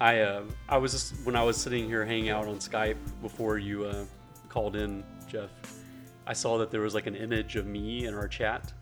[0.00, 3.58] I uh, I was just when I was sitting here hanging out on Skype before
[3.58, 4.04] you uh,
[4.48, 5.50] called in, Jeff.
[6.26, 8.72] I saw that there was like an image of me in our chat.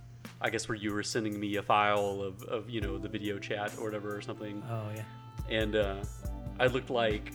[0.41, 3.39] I guess where you were sending me a file of, of you know the video
[3.39, 5.03] chat or whatever or something, Oh yeah.
[5.49, 5.97] and uh,
[6.59, 7.33] I looked like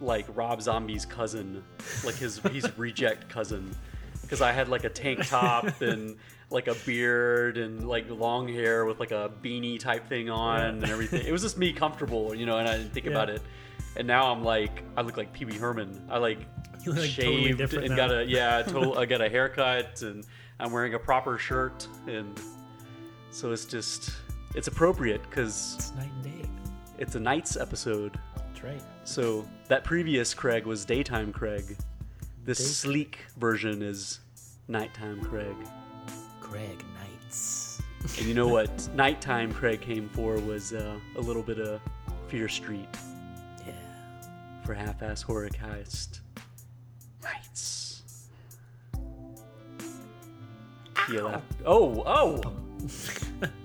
[0.00, 1.62] like Rob Zombie's cousin,
[2.04, 3.74] like his his reject cousin,
[4.28, 6.16] because I had like a tank top and
[6.50, 10.84] like a beard and like long hair with like a beanie type thing on and
[10.84, 11.26] everything.
[11.26, 13.12] It was just me comfortable, you know, and I didn't think Yeah.
[13.12, 13.42] about it.
[13.96, 16.06] And now I'm like, I look like Pee Wee Herman.
[16.10, 16.46] I like
[16.84, 18.08] totally shaved different and now.
[18.08, 18.98] got a yeah, total.
[18.98, 20.24] I got a haircut and
[20.60, 22.38] I'm wearing a proper shirt, and
[23.30, 24.12] so it's just
[24.54, 26.48] it's appropriate because It's night and day.
[26.98, 28.18] it's a nights episode.
[28.36, 28.82] That's right.
[29.04, 31.76] So that previous Craig was daytime Craig.
[32.48, 34.20] This Day- sleek version is
[34.68, 35.54] nighttime Craig.
[36.40, 37.82] Craig Nights.
[38.16, 41.78] And you know what nighttime Craig came for was uh, a little bit of
[42.28, 42.88] Fear Street
[43.66, 43.74] Yeah.
[44.64, 46.20] for half-ass horror cast.
[47.22, 48.02] Nights.
[51.12, 51.42] Yeah.
[51.66, 52.40] Oh, oh.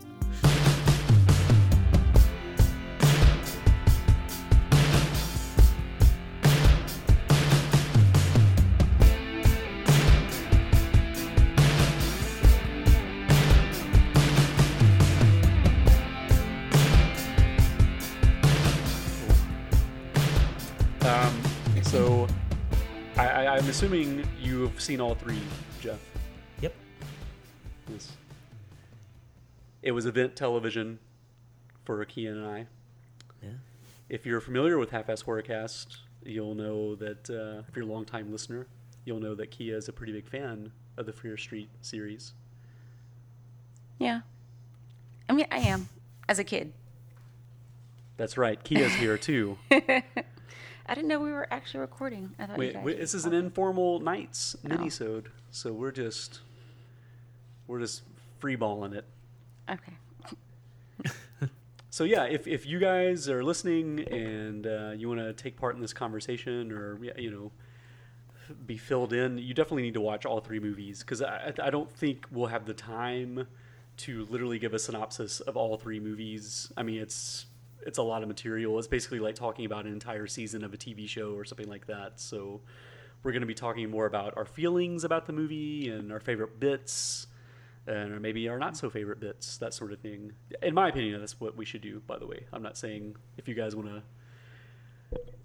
[21.94, 22.28] so,
[23.18, 25.40] I, I, I'm assuming you've seen all three,
[25.80, 26.00] Jeff.
[26.60, 26.74] Yep.
[27.88, 28.14] Yes.
[29.84, 30.98] It was event television
[31.86, 32.66] for Kia and I.
[33.44, 33.50] Yeah.
[34.10, 38.66] If you're familiar with Half-Ass Horrorcast, you'll know that uh, if you're a longtime listener,
[39.06, 42.34] you'll know that Kia is a pretty big fan of the Fear Street series.
[44.00, 44.22] Yeah.
[45.30, 45.90] I mean, I am
[46.28, 46.74] as a kid.
[48.18, 49.60] That's right, Kia's here too.
[50.86, 52.32] I didn't know we were actually recording.
[52.38, 54.70] I thought you Wait, guys wait, were this is an informal nights Oh.
[54.70, 56.42] minisode, so we're just
[57.68, 58.04] we're just
[58.42, 59.06] freeballing it.
[59.70, 59.94] Okay.
[61.90, 65.76] So yeah, if, if you guys are listening and uh, you want to take part
[65.76, 67.52] in this conversation or you know
[68.66, 71.92] be filled in, you definitely need to watch all three movies because I, I don't
[71.92, 73.46] think we'll have the time
[73.98, 76.72] to literally give a synopsis of all three movies.
[76.76, 77.46] I mean, it's
[77.86, 78.78] it's a lot of material.
[78.80, 81.88] It's basically like talking about an entire season of a TV show or something like
[81.88, 82.20] that.
[82.20, 82.62] So
[83.24, 86.60] we're going to be talking more about our feelings about the movie and our favorite
[86.60, 87.28] bits
[87.86, 90.32] and maybe our not so favorite bits, that sort of thing.
[90.62, 92.02] In my opinion, that's what we should do.
[92.08, 94.04] By the way, I'm not saying if you guys want to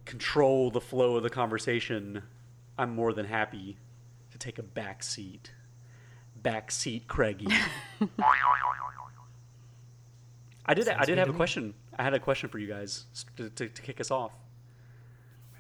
[0.05, 2.22] control the flow of the conversation,
[2.78, 3.76] I'm more than happy
[4.31, 5.53] to take a back seat.
[6.41, 7.49] Back seat, Craigie.
[10.65, 10.88] I did.
[10.88, 11.75] I did have a question.
[11.99, 14.33] I had a question for you guys to, to, to kick us off.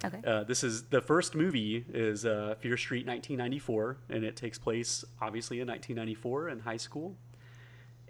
[0.04, 0.20] Okay.
[0.24, 5.04] Uh, this is the first movie is uh, Fear Street 1994, and it takes place
[5.20, 7.16] obviously in 1994 in high school.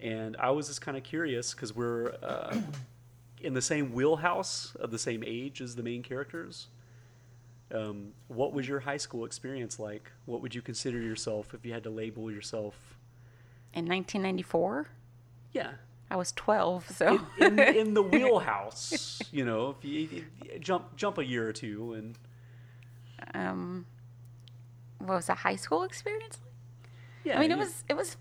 [0.00, 2.56] And I was just kind of curious because we're uh,
[3.41, 6.69] in the same wheelhouse of the same age as the main characters.
[7.75, 10.10] Um, what was your high school experience like?
[10.27, 12.75] What would you consider yourself if you had to label yourself?
[13.75, 14.89] In 1994,
[15.53, 15.72] Yeah,
[16.10, 19.20] I was 12, so in, in, in the wheelhouse.
[19.30, 22.19] You know, if you, if you jump jump a year or two, and
[23.34, 23.86] um,
[24.98, 26.38] what was a high school experience?
[27.24, 28.16] yeah, I mean, it was it was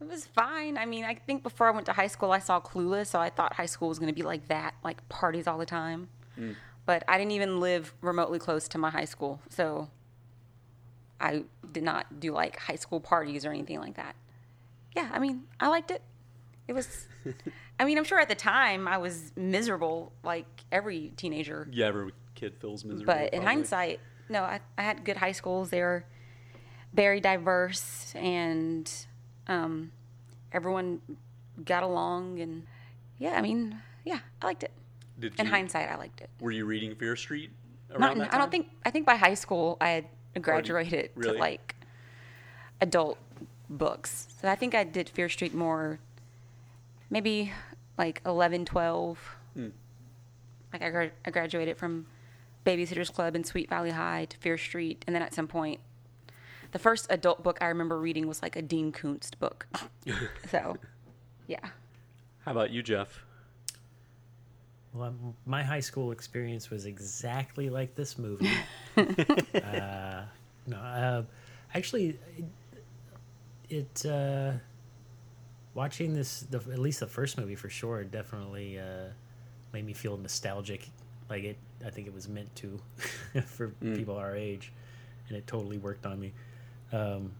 [0.00, 0.76] it was fine.
[0.76, 3.30] I mean, I think before I went to high school, I saw Clueless, so I
[3.30, 6.08] thought high school was going to be like that, like parties all the time.
[6.84, 9.88] But I didn't even live remotely close to my high school, so
[11.18, 14.16] I did not do like high school parties or anything like that.
[14.94, 16.02] Yeah, I mean, I liked it.
[16.68, 17.06] It was.
[17.78, 21.68] I mean, I'm sure at the time I was miserable, like every teenager.
[21.70, 23.06] Yeah, every kid feels miserable.
[23.06, 23.46] But in probably.
[23.46, 25.70] hindsight, no, I, I had good high schools.
[25.70, 26.04] They were
[26.92, 28.90] very diverse, and
[29.46, 29.92] um,
[30.52, 31.00] everyone
[31.64, 32.40] got along.
[32.40, 32.64] And
[33.18, 34.72] yeah, I mean, yeah, I liked it.
[35.18, 36.30] Did In you- hindsight, I liked it.
[36.40, 37.50] Were you reading Fear Street?
[37.94, 38.68] Around Not, I don't think.
[38.84, 39.88] I think by high school, I
[40.34, 41.34] had graduated really?
[41.34, 41.76] to like
[42.80, 43.18] adult
[43.70, 44.28] books.
[44.40, 45.98] So I think I did Fear Street more,
[47.10, 47.52] maybe
[47.98, 49.36] like 11, 12.
[49.54, 49.68] Hmm.
[50.72, 52.06] Like I, gra- I graduated from
[52.64, 55.80] Babysitters Club in Sweet Valley High to Fear Street, and then at some point,
[56.72, 59.66] the first adult book I remember reading was like a Dean Koontz book.
[60.50, 60.76] so,
[61.46, 61.64] yeah.
[62.44, 63.24] How about you, Jeff?
[64.92, 68.50] Well, um, my high school experience was exactly like this movie.
[68.96, 70.22] uh,
[70.66, 71.22] no, uh,
[71.74, 72.44] actually, it,
[73.68, 74.52] it uh,
[75.76, 79.10] watching this, the, at least the first movie for sure, definitely uh,
[79.72, 80.88] made me feel nostalgic.
[81.30, 82.80] Like it, I think it was meant to
[83.46, 83.94] for Mm.
[83.94, 84.72] people our age,
[85.28, 86.32] and it totally worked on me.
[86.92, 87.32] Um,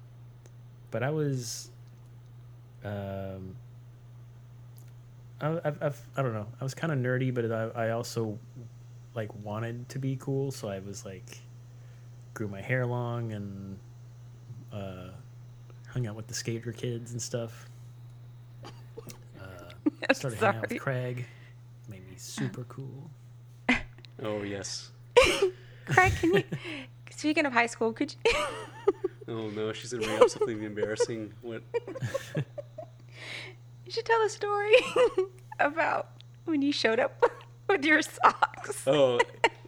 [0.91, 1.71] but I was,
[2.85, 3.57] um,
[5.41, 6.47] I, I've, I've, I don't know.
[6.61, 8.39] I was kind of nerdy, but I, I also
[9.15, 11.41] like wanted to be cool, so I was like
[12.35, 13.79] grew my hair long and
[14.71, 15.09] uh,
[15.89, 17.67] hung out with the skater kids and stuff.
[20.13, 20.79] Started hanging out with Sorry.
[20.79, 21.27] Craig.
[21.89, 23.11] Made me super cool.
[24.23, 24.91] Oh yes.
[25.87, 26.43] Craig, can you?
[27.11, 28.35] Speaking of high school, could you?
[29.29, 31.35] Oh no, she's gonna bring up something embarrassing.
[31.43, 31.63] What?
[33.85, 34.73] You should tell a story
[35.61, 36.09] about
[36.47, 37.23] when you showed up
[37.69, 38.85] with your socks.
[38.87, 39.21] Oh,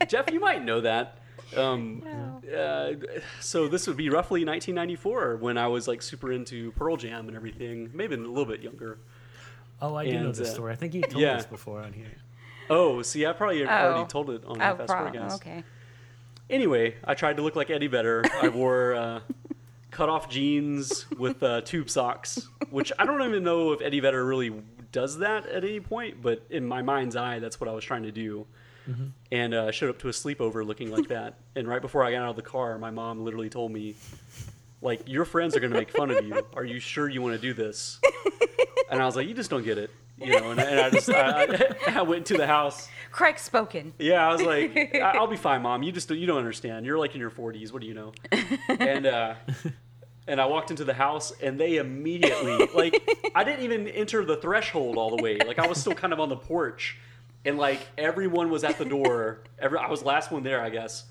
[0.09, 1.19] Jeff, you might know that.
[1.57, 2.57] Um, No.
[2.57, 2.95] uh,
[3.41, 7.37] so this would be roughly 1994 when I was like super into Pearl Jam and
[7.37, 7.91] everything.
[7.95, 8.99] Maybe a little bit younger.
[9.81, 10.73] Oh, I do know And, this uh, story.
[10.73, 11.35] I think you told yeah.
[11.37, 12.11] us before on here.
[12.71, 13.69] Oh, see, I probably Oh.
[13.69, 15.35] already told it on Oh, Fast pro- Forward Gas.
[15.37, 15.65] okay.
[16.51, 18.25] Anyway, I tried to look like Eddie Vedder.
[18.43, 19.21] I wore uh,
[19.91, 24.25] cut off jeans with uh, tube socks, which I don't even know if Eddie Vedder
[24.25, 24.53] really
[24.91, 28.03] does that at any point, but in my mind's eye, that's what I was trying
[28.05, 28.47] to do.
[29.31, 31.35] And uh, showed up to a sleepover looking like that.
[31.55, 33.97] And right before I got out of the car, my mom literally told me,
[34.81, 36.41] like, your friends are going to make fun of you.
[36.55, 38.01] Are you sure you want to do this?
[38.90, 39.90] And I was like, you just don't get it.
[40.20, 42.88] You know, and, and I just, I, I, I went to the house.
[43.12, 43.93] Craig spoken.
[43.99, 45.82] Yeah, I was like, I'll be fine, mom.
[45.82, 46.87] You just you don't understand.
[46.87, 47.73] You're like in your 40s.
[47.73, 48.12] What do you know?
[48.69, 49.35] And uh,
[50.29, 54.37] and I walked into the house, and they immediately like I didn't even enter the
[54.37, 55.38] threshold all the way.
[55.38, 56.99] Like I was still kind of on the porch,
[57.44, 59.40] and like everyone was at the door.
[59.58, 61.05] Every I was last one there, I guess,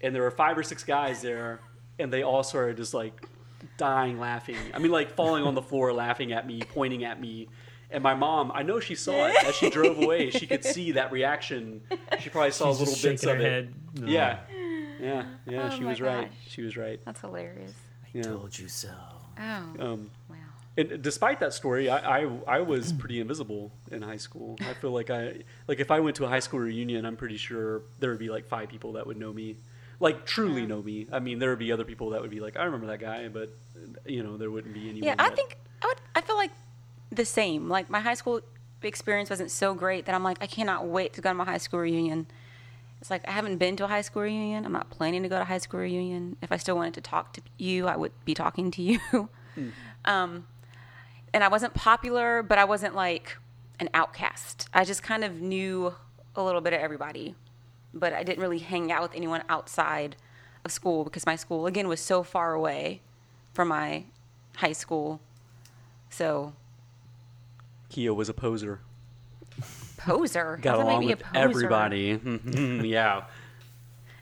[0.00, 1.60] and there were five or six guys there,
[1.98, 3.12] and they all started just like
[3.76, 4.56] dying laughing.
[4.74, 7.48] I mean, like falling on the floor, laughing at me, pointing at me.
[7.90, 10.30] And my mom, I know she saw it as she drove away.
[10.30, 11.82] She could see that reaction.
[12.20, 13.42] She probably saw She's little bits of her it.
[13.42, 13.74] head.
[13.94, 14.06] No.
[14.08, 14.38] Yeah,
[15.00, 15.68] yeah, yeah.
[15.72, 16.32] Oh she my was right.
[16.48, 17.00] She was right.
[17.04, 17.72] That's hilarious.
[18.04, 18.22] I Yeah.
[18.24, 18.90] told you so.
[19.38, 19.42] Oh,
[19.78, 20.36] Um, wow.
[20.76, 24.56] and despite that story, I, I I was pretty invisible in high school.
[24.60, 27.36] I feel like I like if I went to a high school reunion, I'm pretty
[27.36, 29.58] sure there would be like five people that would know me,
[30.00, 31.06] like truly know me.
[31.12, 33.28] I mean, there would be other people that would be like, I remember that guy,
[33.28, 33.50] but
[34.04, 35.02] you know, there wouldn't be anyone.
[35.04, 36.00] Yeah, I that- think I would.
[36.14, 36.52] I feel like
[37.10, 37.68] the same.
[37.68, 38.40] Like my high school
[38.82, 41.58] experience wasn't so great that I'm like, I cannot wait to go to my high
[41.58, 42.26] school reunion.
[43.00, 44.64] It's like I haven't been to a high school reunion.
[44.64, 46.36] I'm not planning to go to a high school reunion.
[46.42, 49.00] If I still wanted to talk to you, I would be talking to you.
[50.04, 50.46] um,
[51.34, 53.36] and I wasn't popular, but I wasn't like
[53.80, 54.68] an outcast.
[54.72, 55.94] I just kind of knew
[56.34, 57.34] a little bit of everybody,
[57.98, 60.16] but I didn't really hang out with anyone outside
[60.64, 63.00] of school because my school again was so far away
[63.52, 64.04] from my
[64.56, 65.20] high school.
[66.10, 66.52] So
[67.88, 68.80] Kia was a poser.
[69.96, 70.58] poser.
[70.60, 71.38] Got How's along with poser?
[71.38, 72.20] everybody.
[72.84, 73.24] yeah.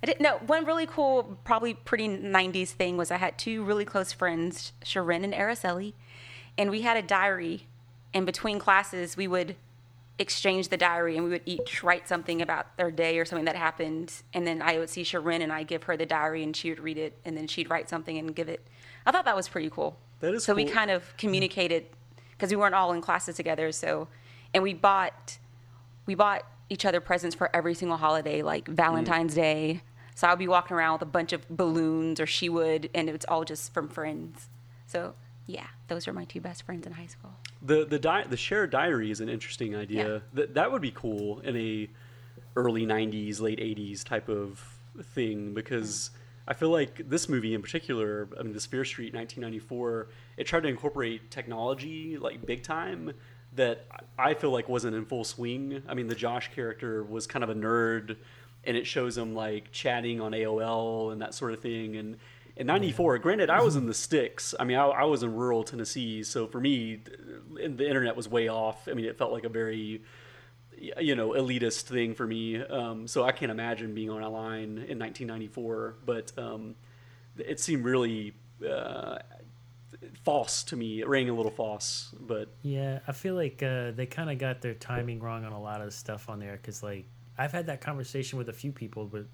[0.03, 0.39] I didn't know.
[0.47, 5.25] One really cool, probably pretty 90s thing was I had two really close friends, Sharon
[5.25, 5.95] and Araceli,
[6.59, 7.67] and we had a diary.
[8.13, 9.57] And between classes, we would
[10.19, 13.57] exchange the diary and we would each write something about their day or something that
[13.57, 14.13] happened.
[14.33, 16.81] And then I would see Sharon and I give her the diary and she would
[16.81, 18.65] read it and then she'd write something and give it.
[19.07, 19.97] I thought that was pretty cool.
[20.21, 21.87] That is so we kind of communicated
[22.31, 23.73] because we weren't all in classes together.
[23.73, 24.09] So,
[24.53, 25.39] and we bought
[26.07, 29.37] we bought each other presents for every single holiday, like Valentine's mm.
[29.37, 29.83] Day.
[30.15, 33.27] So I'd be walking around with a bunch of balloons, or she would, and it's
[33.27, 34.49] all just from friends.
[34.87, 35.15] So
[35.47, 37.33] yeah, those are my two best friends in high school.
[37.63, 40.15] The the di- the shared diary is an interesting idea.
[40.15, 40.19] Yeah.
[40.33, 41.89] That that would be cool in a
[42.57, 44.63] early '90s, late '80s type of
[45.03, 46.51] thing because mm-hmm.
[46.51, 50.63] I feel like this movie in particular, I mean, the Fear Street 1994, it tried
[50.65, 53.13] to incorporate technology like big time
[53.55, 53.87] that
[54.19, 55.83] I feel like wasn't in full swing.
[55.89, 58.17] I mean, the Josh character was kind of a nerd,
[58.65, 61.97] and it shows him like chatting on AOL and that sort of thing.
[61.97, 62.17] And
[62.57, 64.55] in '94, granted, I was in the sticks.
[64.59, 67.01] I mean, I, I was in rural Tennessee, so for me,
[67.53, 68.89] the internet was way off.
[68.89, 70.03] I mean, it felt like a very
[70.99, 74.85] you know elitist thing for me um, so i can't imagine being on a line
[74.89, 76.75] in 1994 but um,
[77.39, 78.35] it seemed really
[78.69, 79.17] uh,
[80.25, 84.07] false to me it rang a little false but Yeah, I feel like uh, they
[84.07, 87.07] kind of got their timing wrong on a lot of stuff on there because, like,
[87.37, 89.27] I've had that conversation with a few people, but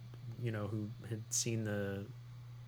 [0.43, 2.07] you know, who had seen the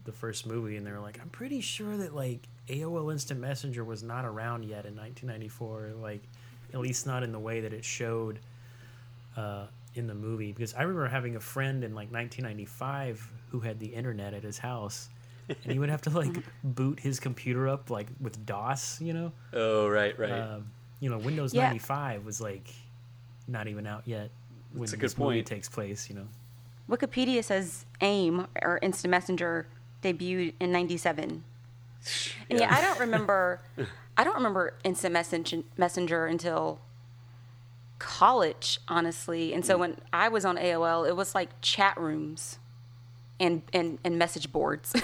[0.04, 3.85] the first movie, and they were like, "I'm pretty sure that like AOL Instant Messenger
[3.85, 6.23] was not around yet in 1994, like,
[6.73, 8.38] at least not in the way that it showed
[9.37, 13.78] uh, in the movie." Because I remember having a friend in like 1995 who had
[13.78, 15.09] the internet at his house.
[15.49, 19.32] and he would have to like boot his computer up like with DOS, you know.
[19.52, 21.64] oh right right Um, you know, Windows Yeah.
[21.64, 22.73] 95 was like
[23.49, 24.30] not even out yet.
[24.73, 25.47] when That's a this good movie point.
[25.49, 26.09] takes place.
[26.09, 26.28] You know.
[26.88, 29.66] Wikipedia says AIM or Instant Messenger
[30.02, 31.44] debuted in '97.
[32.50, 33.61] And yeah, I don't remember.
[34.16, 36.80] I don't remember Instant Messenger, Messenger until
[37.99, 39.54] college, honestly.
[39.54, 42.59] And so when I was on AOL, it was like chat rooms
[43.40, 44.92] and and, and message boards.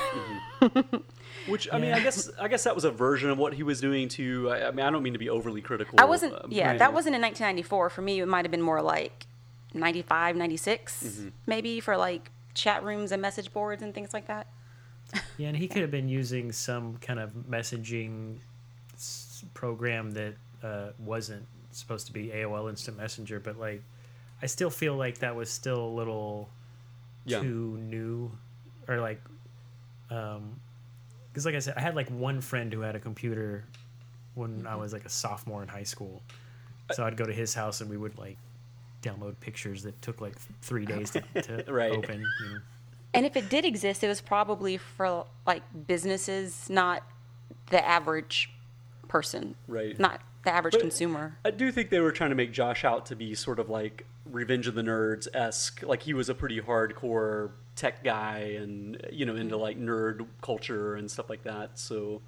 [1.46, 3.80] Which I mean, I guess I guess that was a version of what he was
[3.80, 4.50] doing too.
[4.50, 5.98] I, I mean, I don't mean to be overly critical.
[5.98, 6.34] I wasn't.
[6.34, 7.90] um, Yeah, that wasn't in 1994.
[7.90, 9.26] For me, it might have been more like
[9.72, 11.28] 95, 96, Mm-hmm.
[11.46, 14.46] maybe for like chat rooms and message boards and things like that.
[15.36, 18.38] Yeah, and he could have been using some kind of messaging
[19.54, 23.82] program that uh, wasn't supposed to be AOL Instant Messenger, but like,
[24.42, 26.48] I still feel like that was still a little
[27.24, 27.40] Yeah.
[27.40, 28.30] too new,
[28.88, 29.20] or like,
[30.10, 30.58] um,
[31.30, 33.64] because like I said, I had like one friend who had a computer
[34.34, 36.22] when I was like a sophomore in high school,
[36.92, 38.36] so I'd go to his house and we would like
[39.02, 41.20] download pictures that took like three days to,
[41.64, 41.92] to Right.
[41.92, 42.24] open.
[42.42, 42.60] You know?
[43.14, 47.02] And if it did exist, it was probably for like businesses, not
[47.70, 48.50] the average
[49.08, 49.98] person, Right.
[49.98, 51.36] Not the average But- consumer.
[51.44, 54.04] I do think they were trying to make Josh out to be sort of like
[54.26, 55.82] Revenge of the Nerds esque.
[55.82, 60.94] Like he was a pretty hardcore tech guy and you know into like nerd culture
[60.96, 61.78] and stuff like that.
[61.78, 62.20] So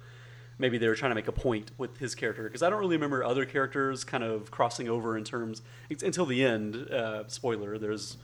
[0.57, 2.95] maybe they were trying to make a point with his character because I don't really
[2.95, 6.75] remember other characters kind of crossing over in terms it's, until the end.
[6.89, 8.17] Uh, spoiler: there's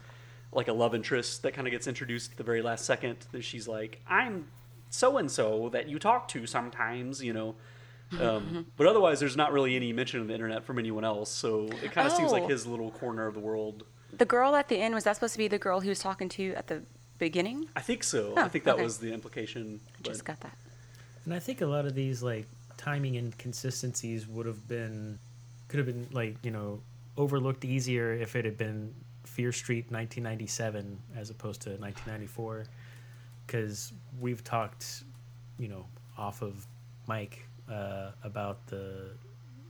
[0.57, 3.17] like a love interest that kind of gets introduced at the very last second.
[3.31, 4.47] That she's like, "I'm
[4.89, 7.55] so and so that you talk to sometimes," you know.
[8.19, 11.29] Um, but otherwise, there's not really any mention of the internet from anyone else.
[11.31, 12.47] So it kind of seems like Oh.
[12.47, 13.83] his little corner of the world.
[14.17, 16.27] The girl at the end was that supposed to be the girl he was talking
[16.29, 16.81] to at the
[17.19, 17.69] beginning?
[17.75, 18.33] I think so.
[18.35, 18.83] Oh, I think that okay.
[18.83, 19.79] was the implication.
[19.99, 20.57] I just got that.
[21.25, 22.47] And I think a lot of these like
[22.77, 25.19] timing inconsistencies would have been
[25.67, 26.79] could have been like you know
[27.17, 28.93] overlooked easier if it had been
[29.37, 32.65] Fear Street 1997 as opposed to 1994
[33.45, 35.03] because we've talked
[35.59, 35.85] you know
[36.17, 36.65] off of
[37.05, 39.11] Mike uh, about the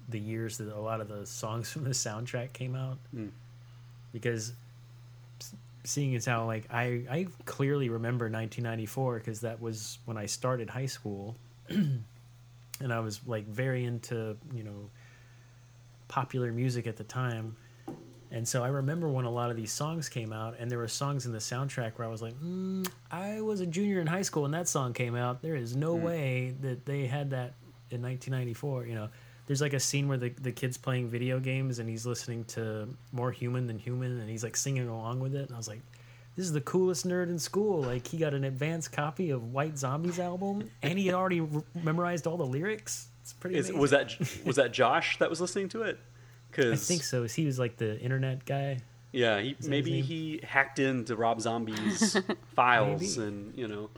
[0.08, 2.98] the years that a lot of the songs from the soundtrack came out.
[3.14, 3.32] Mm.
[4.14, 4.54] because
[5.84, 10.70] seeing as how like I I clearly remember 1994 because that was when I started
[10.70, 11.36] high school.
[12.80, 14.92] And I was like very into you know
[16.08, 17.56] popular music at the time
[18.32, 20.88] and so I remember when a lot of these songs came out and there were
[20.88, 24.22] songs in the soundtrack where I was like mm, I was a junior in high
[24.22, 27.54] school when that song came out there is no way that they had that
[27.90, 29.10] in 1994 you know
[29.46, 32.88] there's like a scene where the, the kid's playing video games and he's listening to
[33.14, 35.82] more human than human and he's like singing along with it and I was like
[36.38, 37.82] this is the coolest nerd in school.
[37.82, 41.64] Like he got an advanced copy of White Zombies album, and he had already re-
[41.84, 43.08] memorized all the lyrics.
[43.24, 43.58] It's pretty.
[43.58, 44.14] Is, was that
[44.46, 46.00] was that Josh that was listening to it?
[46.52, 47.24] Because I think so.
[47.24, 48.80] He was like the internet guy.
[49.12, 52.18] Yeah, he, maybe he hacked into Rob Zombie's
[52.56, 53.28] files Maybe.
[53.28, 53.90] and you know.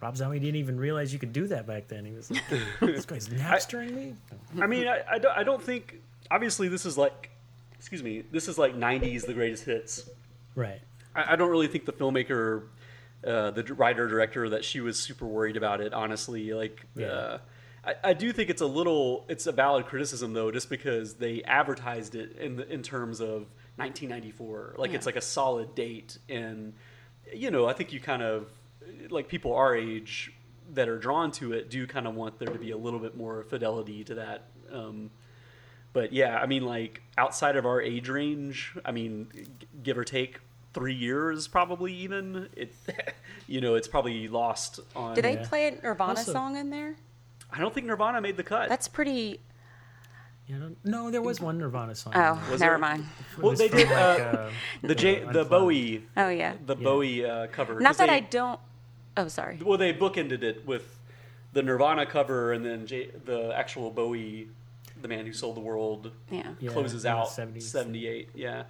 [0.00, 2.04] Rob Zombie didn't even realize you could do that back then.
[2.04, 2.42] He was like,
[2.80, 4.14] "This guy's napstering me."
[4.60, 6.00] I mean, I, I, don't, I don't think.
[6.30, 7.30] Obviously, this is like,
[7.78, 10.08] excuse me, this is like '90s, the greatest hits.
[10.54, 10.80] Right.
[11.14, 12.64] I, I don't really think the filmmaker,
[13.26, 15.92] uh, the writer director, that she was super worried about it.
[15.94, 17.06] Honestly, like, Yeah.
[17.06, 17.38] uh,
[17.86, 21.42] I, I do think it's a little, it's a valid criticism though, just because they
[21.42, 26.74] advertised it in the, in terms of 1994, like it's like a solid date, and
[27.32, 28.48] you know, I think you kind of
[29.10, 30.32] like people our age
[30.72, 33.16] that are drawn to it do kind of want there to be a little bit
[33.16, 34.44] more fidelity to that.
[34.72, 35.10] Um,
[35.92, 40.04] but yeah, I mean, like outside of our age range, I mean, g- give or
[40.04, 40.40] take
[40.72, 42.74] three years, probably even it,
[43.46, 45.14] you know, it's probably lost on.
[45.14, 45.46] Did they Yeah.
[45.48, 46.96] play a Nirvana Also- song in there?
[47.52, 48.68] I don't think Nirvana made the cut.
[48.68, 49.40] That's pretty.
[50.46, 52.12] You know, no, there was one Nirvana song.
[52.14, 52.78] Oh, Was never there?
[52.78, 53.06] mind.
[53.40, 54.50] Well, they did like, uh, uh,
[54.82, 55.50] the J, the Unplugged.
[55.50, 56.54] Bowie, Oh yeah.
[56.66, 56.84] the Yeah.
[56.84, 57.80] Bowie uh, cover.
[57.80, 58.60] Not that they- I don't.
[59.16, 59.58] Oh, sorry.
[59.64, 60.98] Well, they bookended it with
[61.54, 64.48] the Nirvana cover, and then J, the actual Bowie,
[65.00, 66.42] the man who sold the world, Yeah.
[66.60, 67.62] Yeah, closes in the out 70s.
[67.62, 68.28] '78.
[68.34, 68.64] Yeah.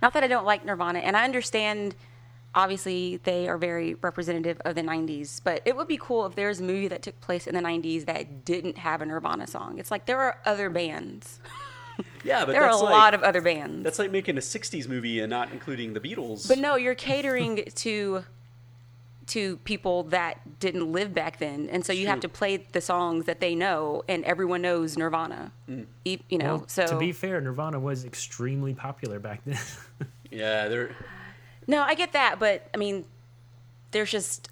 [0.00, 1.94] Not that I don't like Nirvana, and I understand.
[2.54, 6.60] Obviously, they are very representative of the '90s, but it would be cool if there's
[6.60, 9.78] a movie that took place in the '90s that didn't have a Nirvana song.
[9.78, 11.40] It's like there are other bands.
[12.22, 13.82] Yeah, but there are a like, lot of other bands.
[13.82, 16.46] That's like making a '60s movie and not including the Beatles.
[16.46, 18.24] But no, you're catering to
[19.28, 23.26] to people that didn't live back then, and so you have to play the songs
[23.26, 25.52] that they know, and everyone knows Nirvana.
[25.68, 25.86] Mm.
[26.04, 29.58] You know, Well, so to be fair, Nirvana was extremely popular back then.
[30.30, 30.94] Yeah, they're.
[31.68, 33.04] No, I get that, but I mean,
[33.92, 34.48] there's just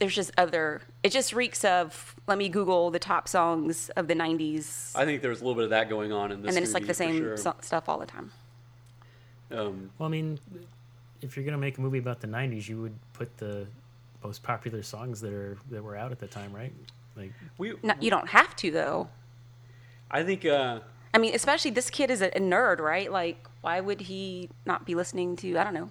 [0.00, 0.82] there's just other.
[1.02, 2.14] It just reeks of.
[2.26, 5.64] Let me Google the top songs of the '90s, I think there's a little bit
[5.64, 6.48] of that going on in this.
[6.48, 7.36] and then it's like the same sure.
[7.36, 8.32] so- stuff all the time.
[9.52, 10.40] Um, Well, I mean,
[11.22, 13.66] if you're gonna make a movie about the '90s, you would put the
[14.24, 16.72] most popular songs that are that were out at the time, right?
[17.16, 19.08] Like, we, No, you don't have to though.
[20.10, 20.80] I think, uh,
[21.14, 23.10] I mean, especially this kid is a, a nerd, right?
[23.10, 25.90] Like, why would he not be listening to I don't know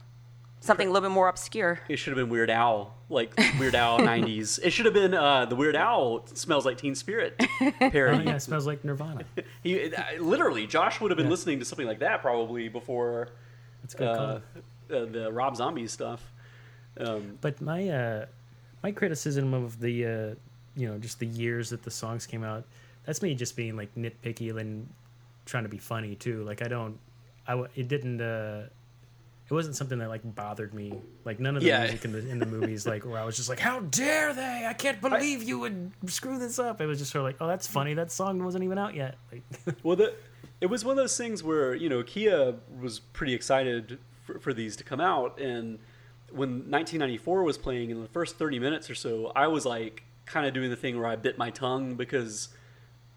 [0.60, 1.80] something a little bit more obscure?
[1.90, 4.60] it should have been Weird Owl, like Weird Owl '90s.
[4.64, 8.42] It should have been uh, the Weird Owl "Smells Like Teen Spirit" oh yeah, it
[8.42, 9.24] smells like Nirvana.
[9.64, 11.32] He it- I- literally, Josh would have been Yeah.
[11.32, 13.30] listening to something like that probably before
[13.82, 14.40] That's good uh,
[14.92, 16.22] uh, the Rob Zombie stuff.
[17.00, 18.26] Um, But my uh,
[18.84, 20.36] my criticism of the uh,
[20.76, 22.64] you know just the years that the songs came out,
[23.06, 24.88] that's me just being like nitpicky and
[25.46, 26.44] trying to be funny too.
[26.44, 26.98] Like I don't,
[27.48, 28.22] I it didn't.
[29.48, 30.94] It wasn't something that like bothered me.
[31.24, 31.82] Like none of the Yeah.
[31.82, 34.66] music in the in the movies, like where I was just like, "How dare they?
[34.68, 37.48] I can't believe you would screw this up." It was just sort of like, "Oh,
[37.48, 37.94] that's funny.
[37.94, 39.44] That song wasn't even out yet." Like,
[39.84, 40.16] Well, the,
[40.62, 44.52] it was one of those things where you know Kia was pretty excited for, for
[44.54, 45.78] these to come out, and
[46.32, 50.48] when 1994 was playing in the first 30 minutes or so, I was like kind
[50.48, 52.50] of doing the thing where I bit my tongue because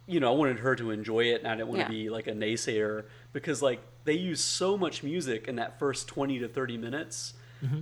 [0.07, 1.85] you know I wanted her to enjoy it, and I didn't want Yeah.
[1.87, 6.09] to be like a naysayer because like they use so much music in that first
[6.09, 7.35] 20 to 30 minutes.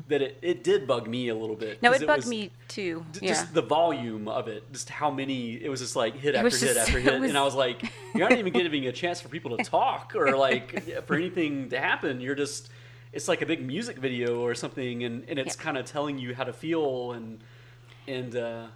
[0.08, 1.82] That it, it did bug me a little bit.
[1.82, 3.04] No, it bugged was- me too.
[3.20, 3.28] Yeah.
[3.28, 6.58] just the volume of it, just how many it was just like hit after was
[6.58, 7.82] hit just- after hit, was- and I was like,
[8.14, 11.78] you're not even giving a chance for people to talk or like for anything to
[11.78, 12.22] happen.
[12.22, 12.70] You're just,
[13.12, 15.62] it's like a big music video or something, and and it's Yeah.
[15.62, 17.38] kind of telling you how to feel and
[18.08, 18.66] and uh,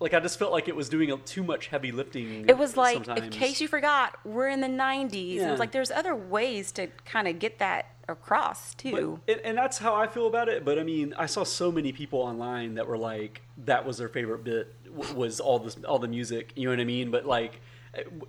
[0.00, 2.48] like I just felt like it was doing a, too much heavy lifting.
[2.48, 3.22] It was like, sometimes.
[3.22, 5.38] in case you forgot, we're in the 90s.
[5.38, 9.20] And it was like, there's other ways to kind of get that across, too.
[9.26, 10.64] But, and, and that's how I feel about it.
[10.64, 14.08] But I mean, I saw so many people online that were like, that was their
[14.08, 14.74] favorite bit
[15.14, 16.52] was all this, all the music.
[16.56, 17.10] You know what I mean?
[17.10, 17.60] But like,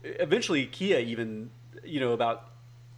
[0.03, 1.51] eventually, Kia even,
[1.85, 2.50] you know, about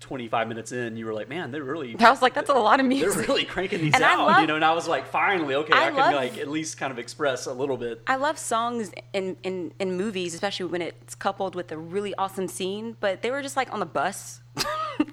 [0.04, 1.96] twenty five minutes in, you were like, man, they're really.
[1.98, 3.14] I was like, that's a lot of music.
[3.16, 4.56] They're really cranking these And out, love- you know.
[4.56, 7.00] And I was like, finally, okay, I, I can love- like at least kind of
[7.00, 8.02] express a little bit.
[8.06, 12.48] I love songs in, in, in movies, especially when it's coupled with a really awesome
[12.48, 12.98] scene.
[13.00, 14.42] But they were just like on the bus.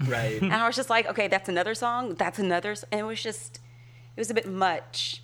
[0.07, 0.43] Right.
[0.43, 2.15] and I was just like, okay, that's another song.
[2.15, 2.75] That's another.
[2.93, 3.61] And it was just,
[4.17, 5.23] it was a bit much.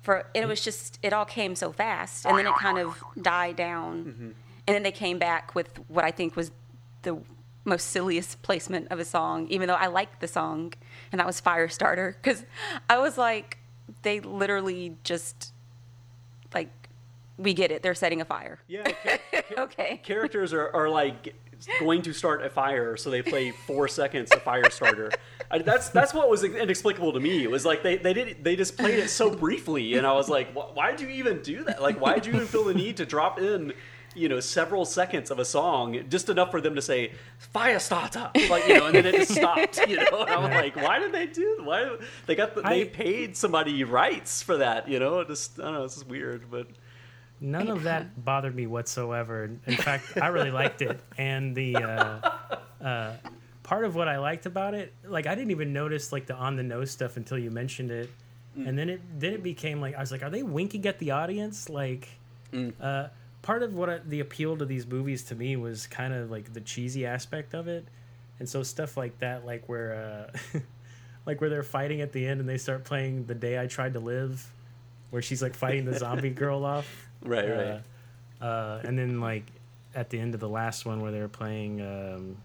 [0.00, 3.56] For it was just, it all came so fast, and then it kind of died
[3.56, 4.30] down, mm-hmm.
[4.66, 6.50] and then they came back with what I think was
[7.02, 7.18] the
[7.68, 10.72] most silliest placement of a song, even though I liked the song,
[11.12, 12.44] and that was Firestarter, because
[12.88, 13.58] I was like,
[14.02, 15.52] they literally just,
[16.54, 16.70] like,
[17.36, 17.82] we get it.
[17.82, 18.58] They're setting a fire.
[18.68, 18.90] Yeah.
[19.56, 20.00] Okay.
[20.04, 21.34] characters are, are like
[21.80, 25.10] going to start a fire, so they play four seconds of fire starter.
[25.50, 27.42] I, that's that's what was inexplicable to me.
[27.42, 30.28] It was like they, they did they just played it so briefly, and I was
[30.28, 31.82] like, why did you even do that?
[31.82, 33.72] Like, why did you even feel the need to drop in?
[34.18, 38.30] You know, several seconds of a song, just enough for them to say "fire starter,"
[38.50, 39.78] like you know, and then it just stopped.
[39.88, 41.60] You know, and I'm like, why did they do?
[41.62, 44.88] Why they got the, they I- paid somebody rights for that?
[44.88, 46.66] You know, just I don't know, it's just weird, but
[47.40, 49.48] None of that bothered me whatsoever.
[49.66, 50.98] In fact, I really liked it.
[51.16, 52.30] And the uh,
[52.84, 53.12] uh,
[53.62, 56.56] part of what I liked about it, like I didn't even notice like the on
[56.56, 58.10] the nose stuff until you mentioned it,
[58.56, 61.12] and then it then it became like I was like, are they winking at the
[61.12, 61.68] audience?
[61.68, 62.08] Like,
[62.80, 63.06] uh,
[63.42, 66.52] part of what I, the appeal to these movies to me was kind of like
[66.52, 67.86] the cheesy aspect of it,
[68.38, 70.30] and so stuff like that, like where.
[70.54, 70.58] Uh,
[71.26, 73.92] Like where they're fighting at the end and they start playing "The Day I Tried
[73.92, 74.46] to Live,"
[75.10, 76.88] where she's like fighting the zombie girl off.
[77.22, 77.80] right, Uh,
[78.40, 78.46] right.
[78.48, 79.44] uh, and then like
[79.94, 82.36] at the end of the last one where they were playing um,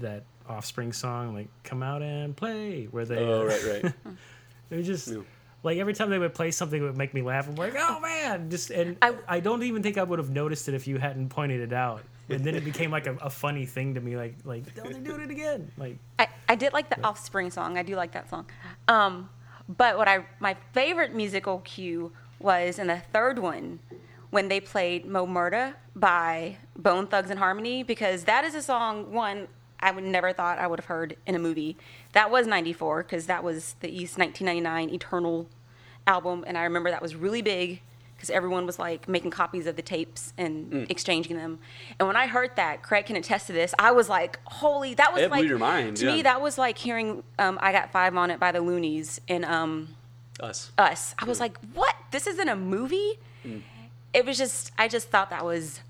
[0.00, 3.92] that Offspring song, like "Come Out and Play," where they Oh, uh, right, right.
[4.70, 5.18] it was just Yeah.
[5.64, 7.48] Like every time they would play something that would make me laugh.
[7.48, 10.68] I'm like, oh man, just and I, I- don't even think I would have noticed
[10.68, 12.02] it if you hadn't pointed it out.
[12.28, 15.00] And then it became like a, a funny thing to me, like like oh, they're
[15.00, 17.76] doing it again, like I, I did like the Offspring song.
[17.78, 18.46] I do like that song.
[18.88, 19.28] Um,
[19.68, 23.78] but what I my favorite musical cue was in the third one
[24.30, 29.48] when they played Mo Murda by Bone Thugs-n-Harmony because that is a song one
[29.84, 31.76] I would never thought I would have heard in a movie.
[32.12, 35.46] That was 94 because that was the East 1999 Eternal
[36.06, 37.80] album and I remember that was really big
[38.16, 41.58] because everyone was like making copies of the tapes and exchanging them.
[41.98, 43.74] And when I heard that, Craig can attest to this.
[43.78, 46.12] I was like, "Holy!" That was It blew like your mind, to yeah.
[46.14, 46.22] me.
[46.22, 49.88] That was like hearing um, "I Got Five on It" by the Luniz in um,
[50.40, 50.72] Us.
[50.78, 51.14] Us.
[51.18, 51.94] I was like, "What?
[52.12, 53.62] This isn't a movie." Mm.
[54.14, 54.72] It was just.
[54.78, 55.80] I just thought that was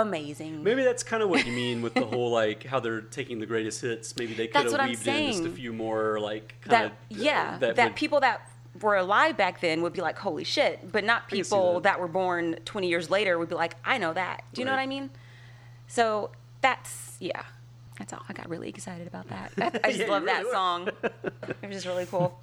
[0.00, 0.64] amazing.
[0.64, 3.46] Maybe that's kind of what you mean with the whole like how they're taking the
[3.46, 4.16] greatest hits.
[4.16, 6.92] Maybe they could That's have weaved in just a few more like kind that of
[7.22, 8.48] yeah, that, would- people that
[8.80, 11.82] were alive back then would be like, "Holy shit!" But not people that.
[11.84, 12.00] that.
[12.00, 14.80] were born 20 years later would be like, "I know that." Do you know what
[14.80, 15.10] I mean?
[15.88, 16.30] So
[16.62, 17.42] that's yeah.
[17.98, 18.22] That's all.
[18.28, 19.52] I got really excited about that.
[19.84, 20.52] I just Yeah, love really that were.
[20.52, 20.88] song.
[21.62, 22.40] It was just really cool.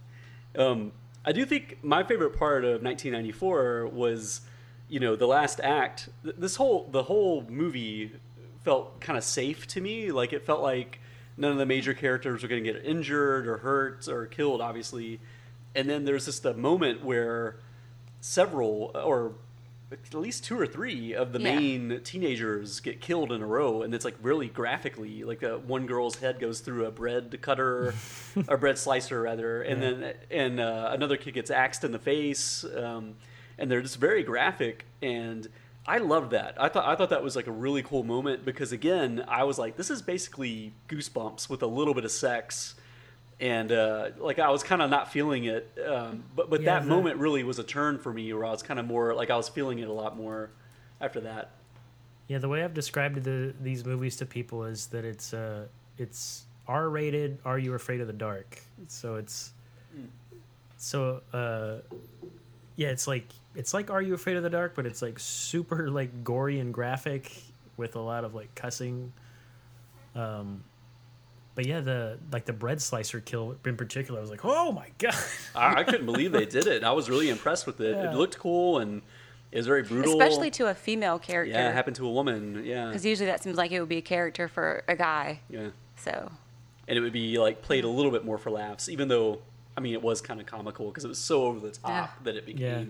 [0.56, 0.92] Um,
[1.26, 4.42] I do think my favorite part of 1994 was,
[4.90, 6.10] you know, the last act.
[6.24, 8.12] Th- This whole the whole movie
[8.66, 10.12] felt kind of safe to me.
[10.12, 11.00] Like it felt like
[11.38, 15.20] none of the major characters were going to get injured or hurt or killed, obviously.
[15.76, 17.56] And then there's just a moment where
[18.22, 19.34] several or
[19.92, 21.56] at least two or three of the Yeah.
[21.60, 25.88] main teenagers get killed in a row and it's like really graphically like uh, one
[25.88, 27.96] girl's head goes through a bread cutter
[28.48, 29.90] or bread slicer rather and Yeah.
[29.92, 33.16] then and uh, another kid gets axed in the face um,
[33.60, 35.48] and they're just very graphic and
[35.88, 36.56] I loved that.
[36.62, 39.58] I thought I thought that was like a really cool moment because again, I was
[39.58, 42.76] like, this is basically Goosebumps with a little bit of sex,
[43.40, 45.68] and uh, like I was kind of not feeling it.
[45.88, 48.52] Um, but but Yeah, that the- moment really was a turn for me, where I
[48.52, 50.52] was kind of more like I was feeling it a lot more
[51.02, 51.52] after that.
[52.28, 55.66] Yeah, the way I've described the, these movies to people is that it's uh,
[55.98, 57.40] it's R rated.
[57.46, 58.62] Are you afraid of the dark?
[58.90, 59.54] So it's
[60.78, 61.78] so uh,
[62.76, 63.26] yeah, it's like
[63.60, 66.74] it's like Are you afraid of the dark, but it's like super like gory and
[66.74, 67.32] graphic
[67.78, 69.12] with a lot of like cussing.
[70.16, 70.64] Um,
[71.56, 74.88] but yeah, the like the bread slicer kill in particular, I was like, oh my
[74.98, 75.14] god.
[75.56, 76.84] I, I couldn't believe they did it.
[76.84, 77.96] I was really impressed with it.
[77.96, 78.12] Yeah.
[78.12, 79.02] It looked cool and
[79.52, 80.14] it was very brutal.
[80.22, 81.52] Especially to a female character.
[81.54, 82.64] yeah, it happened to a woman.
[82.66, 85.42] Yeah, Because usually that seems like it would be a character for a guy.
[85.50, 85.70] yeah.
[85.98, 86.32] So
[86.88, 89.42] and it would be like played a little bit more for laughs, even though
[89.76, 92.08] I mean it was kind of comical because it was so over the top Yeah.
[92.24, 92.84] that it Yeah.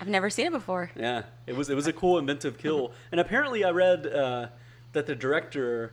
[0.00, 0.90] I've never seen it before.
[0.96, 4.48] Yeah, it was it was a cool inventive kill, and apparently I read uh,
[4.92, 5.92] that the director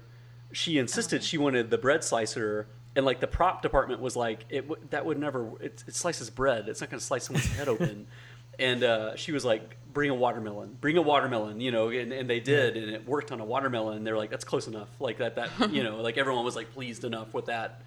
[0.52, 4.68] she insisted she wanted the bread slicer, and like the prop department was like it
[4.68, 7.68] w- that would never it, it slices bread, it's not going to slice someone's head
[7.68, 8.08] open,
[8.60, 12.30] and uh, she was like bring a watermelon, bring a watermelon, you know, and, and
[12.30, 13.98] they did, and it worked on a watermelon.
[13.98, 16.56] And they were like that's close enough, like that that you know like everyone was
[16.56, 17.82] like pleased enough with that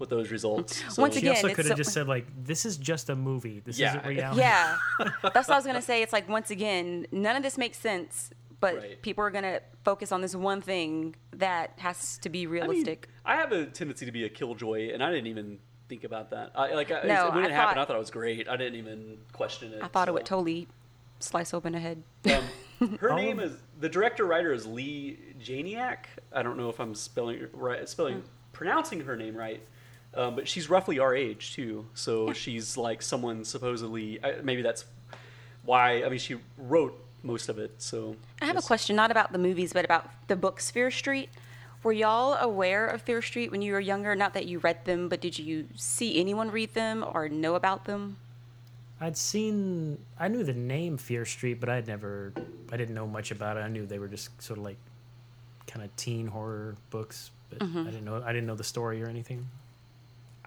[0.00, 0.82] with those results.
[0.90, 3.60] So, Once She also could have so- just said like, "This is just a movie.
[3.64, 3.90] This Yeah.
[3.90, 4.76] isn't reality." Yeah,
[5.22, 6.02] that's what I was gonna say.
[6.02, 9.02] It's like once again, none of this makes sense, but Right.
[9.02, 13.08] people are gonna focus on this one thing that has to be I mean, realistic.
[13.24, 15.58] I have a tendency to be a killjoy, and I didn't even
[15.88, 16.52] think about that.
[16.54, 18.48] I, like, I, No, when I it happened, I thought it was great.
[18.48, 19.82] I didn't even question it.
[19.82, 20.68] I thought it would totally
[21.18, 22.02] slice open a head.
[22.80, 26.04] Um, her All name is the director writer is Leigh Janiak.
[26.32, 28.26] I don't know if I'm spelling right, spelling Hmm.
[28.52, 29.60] pronouncing her name right,
[30.14, 31.86] um, but she's roughly our age too.
[31.94, 34.22] So she's like someone supposedly.
[34.24, 34.84] I- Maybe that's
[35.64, 36.02] why.
[36.04, 37.72] I mean, she wrote most of it.
[37.78, 41.28] So I have a question, not about the movies, but about the books Fear Street.
[41.82, 44.14] Were y'all aware of Fear Street when you were younger?
[44.14, 47.86] Not that you read them, but did you see anyone read them or know about
[47.86, 48.16] them?
[49.02, 52.34] I'd seen, I knew the name Fear Street, but I'd never,
[52.70, 53.60] I didn't know much about it.
[53.60, 54.76] I knew they were just sort of like
[55.66, 57.78] kind of teen horror books, but Mm-hmm.
[57.78, 59.48] I didn't know, I didn't know the story or anything.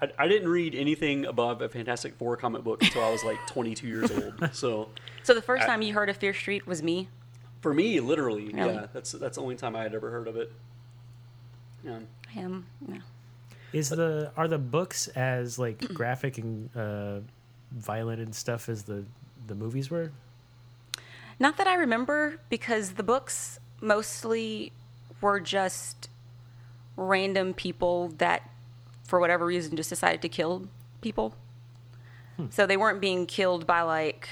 [0.01, 3.37] I, I didn't read anything above a Fantastic Four comic book until I was like
[3.47, 4.49] 22 years old.
[4.53, 4.89] So
[5.23, 7.09] So the first I- time you heard of Fear Street was me.
[7.61, 8.73] for me, literally, Really?
[8.73, 10.51] yeah, that's that's the only time I had ever heard of it.
[11.83, 11.99] Yeah.
[12.29, 12.65] Him.
[12.87, 12.97] No.
[13.71, 17.19] Is the are the books as like graphic and uh,
[17.71, 19.05] violent and stuff as the
[19.47, 20.11] the movies were?
[21.39, 24.71] Not that I remember, because the books mostly
[25.19, 26.07] were just
[26.95, 28.47] random people that,
[29.03, 30.67] for whatever reason, just decided to kill
[31.01, 31.35] people.
[32.49, 34.27] So they weren't being killed by like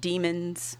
[0.00, 0.76] demons,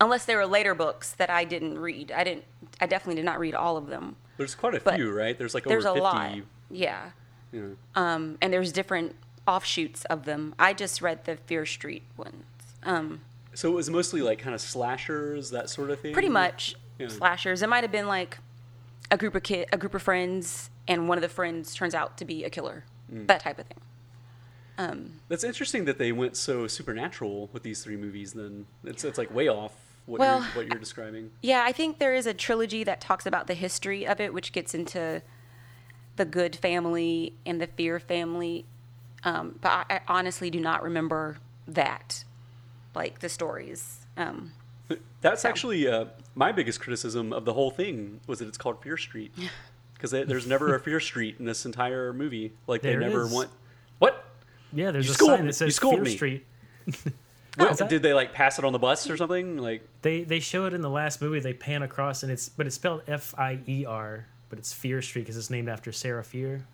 [0.00, 2.12] unless they were later books that I didn't read.
[2.12, 2.44] I didn't.
[2.80, 4.16] I definitely did not read all of them.
[4.36, 5.36] There's quite a But few, right?
[5.38, 6.02] There's like There's over a 50.
[6.02, 6.38] lot.
[6.70, 7.10] Yeah.
[7.52, 7.76] Know.
[7.94, 9.14] Um, and there's different
[9.46, 10.54] offshoots of them.
[10.58, 12.44] I just read the Fear Street ones.
[12.82, 13.20] Um,
[13.54, 16.12] So it was mostly like kind of slashers, that sort of thing.
[16.12, 17.08] pretty much Yeah.
[17.08, 17.62] slashers.
[17.62, 18.38] It might have been like
[19.10, 22.16] a group of kid, a group of friends, and one of the friends turns out
[22.18, 22.84] to be a killer.
[23.12, 23.26] Mm.
[23.26, 23.80] That type of thing.
[24.76, 28.32] Um, That's interesting that they went so supernatural with these three movies.
[28.32, 29.72] Then it's it's like way off
[30.06, 31.30] what Well- you're, what you're describing.
[31.42, 34.52] yeah, I think there is a trilogy that talks about the history of it, which
[34.52, 35.22] gets into
[36.16, 38.64] the Good family and the Fear family.
[39.22, 41.38] Um, but I, I honestly do not remember
[41.68, 42.24] that,
[42.94, 44.06] like the stories.
[44.16, 44.52] Um,
[45.20, 48.82] That's So- actually uh, my biggest criticism of the whole thing was that it's called
[48.82, 49.32] Fear Street
[49.94, 52.52] because there's never a Fear Street in this entire movie.
[52.66, 53.32] Like There they never is.
[53.32, 53.50] want.
[53.98, 54.24] What?
[54.72, 56.14] Yeah, there's You a sign me- that says Fear me.
[56.16, 56.46] Street.
[57.56, 59.58] What- did they like pass it on the bus or something?
[59.58, 61.38] Like They they show it in the last movie.
[61.38, 65.00] They pan across and it's but it's spelled F I E R, but it's Fear
[65.02, 66.66] Street because it's named after Sarah Fier.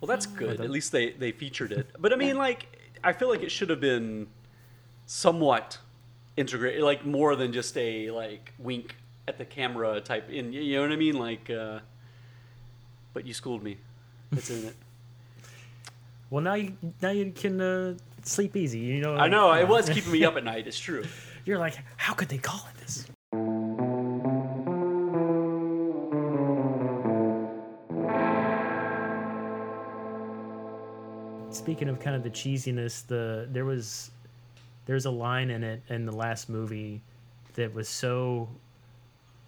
[0.00, 0.58] Well, that's good.
[0.58, 1.88] the- At least they they featured it.
[1.98, 2.66] But I mean, like,
[3.02, 4.26] I feel like it should have been
[5.06, 5.78] somewhat
[6.36, 8.96] integrated, like more than just a like wink
[9.28, 10.28] at the camera type.
[10.30, 11.18] In you know what I mean?
[11.18, 11.80] Like, uh,
[13.12, 13.78] but you schooled me.
[14.32, 14.76] It's in it.
[16.30, 18.78] Well, now you now you can uh, sleep easy.
[18.78, 19.16] You know.
[19.16, 20.68] I know it was keeping me up at night.
[20.68, 21.02] It's true.
[21.44, 23.04] You're like, how could they call it this?
[31.50, 34.12] Speaking of kind of the cheesiness, the there was
[34.86, 37.02] there's a line in it in the last movie
[37.54, 38.48] that was so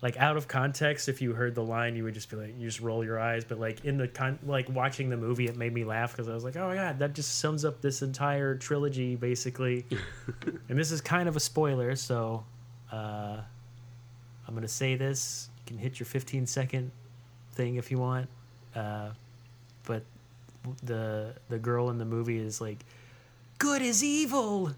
[0.03, 1.09] like out of context.
[1.09, 3.45] If you heard the line you would just be like you just roll your eyes.
[3.45, 6.35] But like in the con like watching the movie it made me laugh because i
[6.35, 9.87] was like oh my god that just sums up this entire trilogy basically.
[10.68, 12.45] And this is kind of a spoiler so
[12.90, 13.38] uh
[14.47, 15.49] i'm gonna say this.
[15.59, 16.90] You can hit your 15 second
[17.53, 18.29] thing if you want
[18.75, 19.11] uh
[19.85, 20.03] but
[20.83, 22.85] the the girl in the movie is like
[23.59, 24.73] good is evil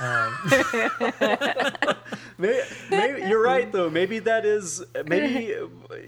[0.00, 0.36] Um,
[2.38, 3.88] maybe, maybe you're right though.
[3.88, 5.54] Maybe that is maybe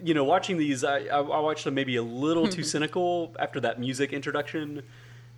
[0.03, 0.85] you know watching these.
[0.85, 4.83] I I, I watched them maybe a little too cynical after that music introduction,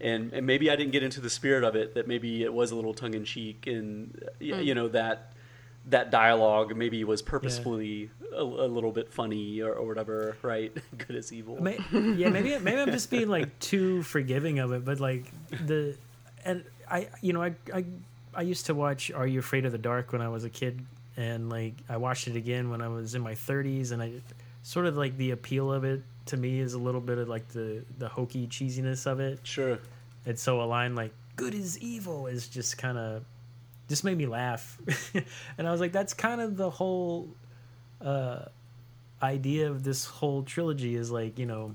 [0.01, 1.95] and and maybe I didn't get into the spirit of it.
[1.95, 4.65] That maybe it was a little tongue in cheek, and y mm.
[4.65, 5.33] you know that
[5.89, 10.37] that dialogue maybe was purposefully a, a little bit funny or, or whatever.
[10.43, 10.77] Right?
[10.99, 11.62] Good as evil.
[11.62, 15.31] May, yeah, maybe maybe I'm just being like too forgiving of it, but like
[15.65, 15.97] the
[16.45, 17.85] and I you know I I
[18.37, 20.85] I used to watch Are You Afraid of the Dark when I was a kid,
[21.16, 24.12] and like I watched it again when I was in my 30s, and I
[24.62, 27.49] sort of like the appeal of it to me is a little bit of like
[27.49, 29.79] the the hokey cheesiness of it, Sure.
[30.27, 33.25] and so a line like "good is evil" is just kind of
[33.88, 34.79] just made me laugh,
[35.59, 37.29] and I was like, that's kind of the whole
[38.01, 38.40] uh,
[39.22, 41.75] idea of this whole trilogy is like you know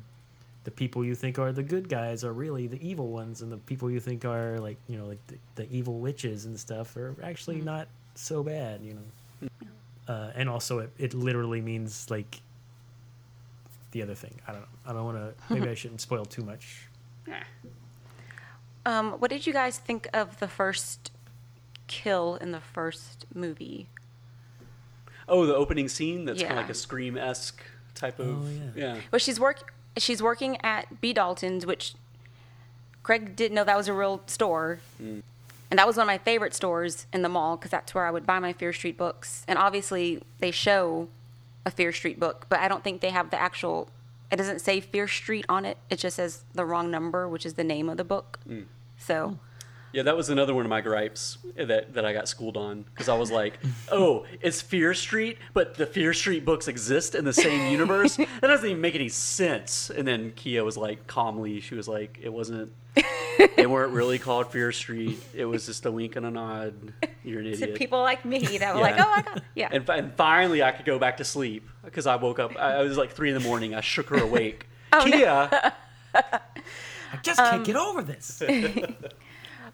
[0.63, 3.57] the people you think are the good guys are really the evil ones and the
[3.57, 7.15] people you think are like you know like the, the evil witches and stuff are
[7.23, 9.49] actually not so bad you know
[10.07, 12.41] uh, and also it, it literally means like
[13.91, 16.43] the other thing i don't know i don't want to maybe i shouldn't spoil too
[16.43, 16.87] much
[18.85, 21.11] Um, what did you guys think of the first
[21.87, 23.87] kill in the first movie?
[25.27, 27.61] Oh, the opening scene that's kind of like a scream esque
[27.93, 28.93] type of Oh, yeah.
[28.95, 29.01] yeah.
[29.11, 29.71] Well, she's work.
[29.97, 31.95] She's working at B Dalton's, which
[33.03, 35.23] Craig didn't know that was a real store, and
[35.79, 38.25] that was one of my favorite stores in the mall because that's where I would
[38.25, 39.43] buy my Fear Street books.
[39.47, 41.07] And obviously, they show
[41.65, 43.89] a Fear Street book, but I don't think they have the actual.
[44.31, 45.77] It doesn't say Fear Street on it.
[45.89, 48.39] It just says the wrong number, which is the name of the book.
[48.47, 48.61] Hmm.
[48.97, 49.39] So.
[49.93, 53.09] Yeah, that was another one of my gripes that, that I got schooled on because
[53.09, 53.59] I was like,
[53.91, 58.15] "Oh, it's Fear Street, but the Fear Street books exist in the same universe.
[58.17, 62.19] that doesn't even make any sense." And then Kia was like, calmly, she was like,
[62.21, 62.71] "It wasn't.
[63.57, 65.21] they weren't really called Fear Street.
[65.33, 66.93] It was just a wink and a nod.
[67.23, 68.85] You're an To idiot." people like me that were Yeah.
[68.85, 72.07] like, "Oh my god, yeah." And, and finally, I could go back to sleep because
[72.07, 72.55] I woke up.
[72.57, 73.75] I, I was like three in the morning.
[73.75, 74.67] I shook her awake.
[74.93, 75.49] Oh, Kia,
[76.13, 78.41] i just can't um, get over this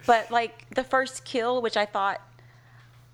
[0.06, 2.20] But like the first kill, which I thought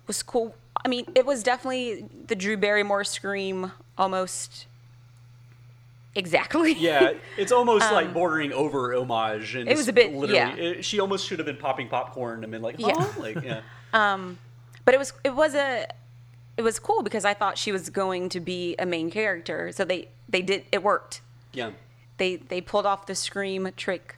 [0.07, 0.55] was cool.
[0.83, 4.67] I mean, it was definitely the Drew Barrymore scream almost
[6.15, 6.73] exactly.
[6.73, 9.55] yeah, it's almost like bordering over homage.
[9.55, 10.55] And Um, It was a bit- literally, yeah.
[10.55, 12.93] it- she almost should have been popping popcorn and been like, Yeah.
[12.95, 13.19] huh?
[13.19, 13.61] like yeah.
[14.85, 15.87] but it was it was a
[16.57, 19.71] it was cool because I thought she was going to be a main character.
[19.71, 21.21] So they they did it worked.
[21.53, 21.71] Yeah.
[22.17, 24.15] They they pulled off the scream trick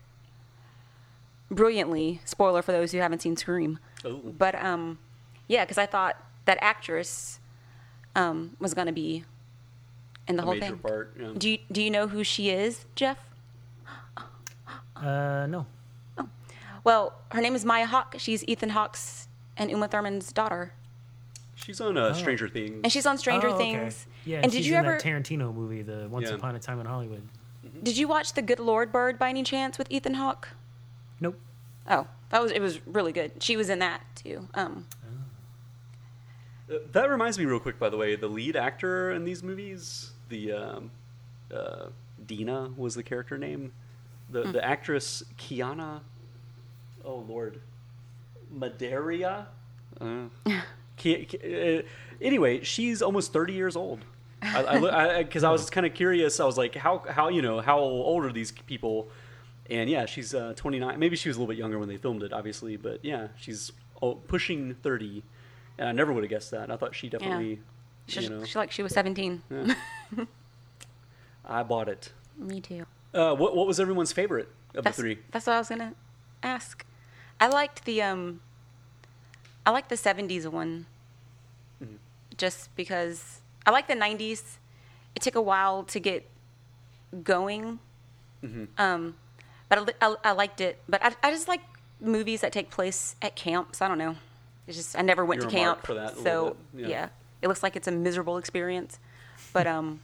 [1.49, 2.21] brilliantly.
[2.25, 3.79] Spoiler for those who haven't seen Scream.
[4.05, 4.17] Oh.
[4.37, 4.99] But um
[5.47, 7.39] yeah, cuz I thought that actress
[8.15, 9.23] um was going to be
[10.27, 10.77] in the A whole major thing.
[10.79, 11.15] part.
[11.19, 11.31] Yeah.
[11.37, 13.17] Do you, do you know who she is, Jeff?
[14.95, 15.65] uh no
[16.83, 18.15] Well, her name is Maya Hawke.
[18.17, 20.73] She's Ethan Hawke's and Uma Thurman's daughter,
[21.55, 22.79] She's on uh, Stranger Things.
[22.83, 23.73] and she's on Stranger Oh, okay.
[23.73, 24.05] Things.
[24.25, 26.35] yeah and she's did you in ever that tarantino movie the once Yeah.
[26.35, 27.23] upon a time in hollywood
[27.83, 30.49] did you watch The Good Lord Bird by any chance with Ethan Hawke?
[31.19, 31.39] Nope
[31.89, 33.31] Oh, that was it was really good.
[33.41, 34.47] She was in that too.
[34.53, 34.85] Um,
[36.69, 40.11] Uh, that reminds me, real quick, by the way, the lead actor in these movies,
[40.27, 40.91] the um,
[41.53, 41.85] uh,
[42.25, 43.71] Dina was the character name.
[44.29, 44.51] The Hmm.
[44.51, 46.01] the actress Kiana,
[47.05, 47.61] oh lord,
[48.51, 49.47] Madeira.
[50.01, 50.25] Uh,
[50.97, 51.81] Ki- Ki- uh,
[52.21, 53.99] anyway, she's almost thirty years old.
[54.41, 56.41] I because I, because I, was kind of curious.
[56.41, 59.07] I was like, how how you know how old are these people?
[59.69, 60.97] And yeah, she's uh, 29.
[60.97, 63.71] Maybe she was a little bit younger when they filmed it, obviously, but yeah, she's
[64.01, 65.23] oh, pushing 30.
[65.77, 66.71] And I never would have guessed that.
[66.71, 67.59] I thought she definitely,
[68.07, 69.43] she, you know, she like she was 17.
[71.45, 72.11] I bought it.
[72.37, 72.85] Me too.
[73.13, 75.19] Uh, what what was everyone's favorite of That's the three?
[75.31, 75.93] that's what I was gonna
[76.43, 76.85] ask.
[77.39, 78.41] I liked the um.
[79.65, 80.85] I like the 70s one.
[81.83, 81.95] Mm-hmm.
[82.37, 84.57] Just because I like the 90s.
[85.13, 86.25] It took a while to get
[87.23, 87.79] going.
[88.43, 88.65] Mm-hmm.
[88.77, 89.15] Um,
[89.69, 90.81] but I, I, I liked it.
[90.87, 91.61] But I, I just like
[91.99, 93.81] movies that take place at camps.
[93.81, 94.15] I don't know.
[94.67, 96.87] It's just I never went You're to camp, for that a so yeah.
[96.87, 97.09] yeah.
[97.41, 98.99] it looks like it's a miserable experience.
[99.53, 100.01] But um,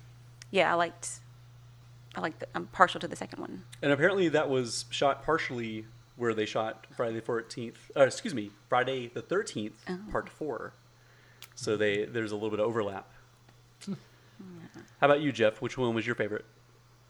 [0.51, 1.19] yeah, I liked.
[2.15, 2.39] I like.
[2.39, 3.63] The, I'm partial to the second one.
[3.81, 7.91] And apparently that was shot partially where they shot Friday the Fourteenth.
[7.95, 9.99] Uh, excuse me, Friday the Thirteenth, Oh.
[10.11, 10.73] Part Four.
[11.55, 13.11] So they there's a little bit of overlap.
[13.87, 13.95] How
[15.01, 15.61] about you, Jeff?
[15.61, 16.45] Which one was your favorite?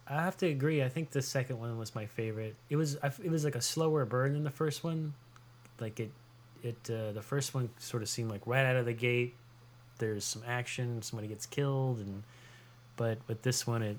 [0.07, 0.83] I have to agree.
[0.83, 2.55] I think the second one was my favorite.
[2.69, 5.13] It was it was like a slower burn than the first one.
[5.79, 6.11] Like it
[6.61, 9.35] it uh, the first one sort of seemed like right out of the gate.
[9.99, 12.23] There's some action, somebody gets killed, and
[12.97, 13.97] but with this one it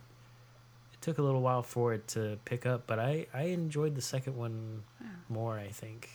[0.93, 2.87] it took a little while for it to pick up.
[2.87, 4.83] But I I enjoyed the second one
[5.31, 5.59] more.
[5.59, 6.11] I think.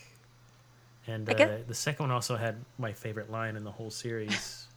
[1.07, 3.89] And I uh, guess- the second one also had my favorite line in the whole
[3.89, 4.67] series,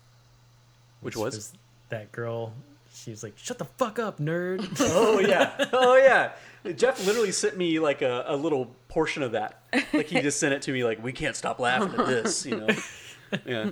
[1.03, 1.53] Which was?
[1.91, 2.55] that girl.
[2.95, 6.33] She was like, "Shut the fuck up, nerd." Oh yeah, oh yeah.
[6.75, 9.63] Jeff literally sent me like a, a little portion of that.
[9.93, 12.57] Like he just sent it to me like we can't stop laughing at this, you
[12.57, 12.69] know.
[13.47, 13.71] Yeah.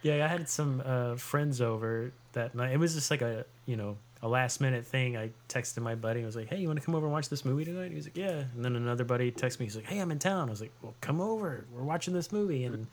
[0.00, 2.72] Yeah, I had some uh, friends over that night.
[2.72, 5.16] It was just like a you know a last minute thing.
[5.16, 6.22] I texted my buddy.
[6.22, 7.96] I was like, "Hey, you want to come over and watch this movie tonight?" He
[7.96, 9.66] was like, "Yeah." And then another buddy texted me.
[9.66, 11.66] He's like, "Hey, I'm in town." I was like, "Well, come over.
[11.72, 12.86] We're watching this movie." And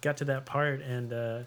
[0.00, 1.38] got to that part, and uh,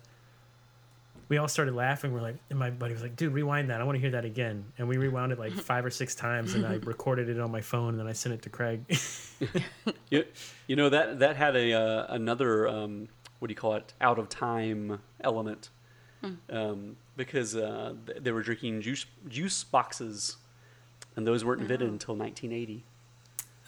[1.31, 2.11] we all started laughing.
[2.11, 3.79] We're like, and my buddy was like, "Dude, rewind that.
[3.79, 6.55] I want to hear that again." And we rewound it like five or six times,
[6.55, 8.83] and I recorded it on my phone, and then I sent it to Craig.
[10.09, 10.25] You,
[10.67, 13.07] you know that that had a uh, another um,
[13.39, 15.69] what do you call it out of time element
[16.49, 20.35] um, because uh, they were drinking juice juice boxes
[21.15, 22.83] and those weren't invented until 1980.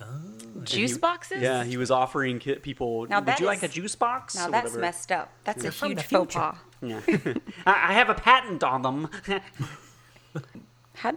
[0.05, 1.41] Oh, juice he- boxes.
[1.41, 3.05] Yeah, he was offering ki- people.
[3.07, 4.35] Now Would that you like a juice box?
[4.35, 4.79] Now that's whatever.
[4.81, 5.31] messed up.
[5.43, 6.55] That's They're a huge faux pas.
[6.81, 6.99] Yeah,
[7.65, 9.09] I I have a patent on them.
[10.95, 11.11] How,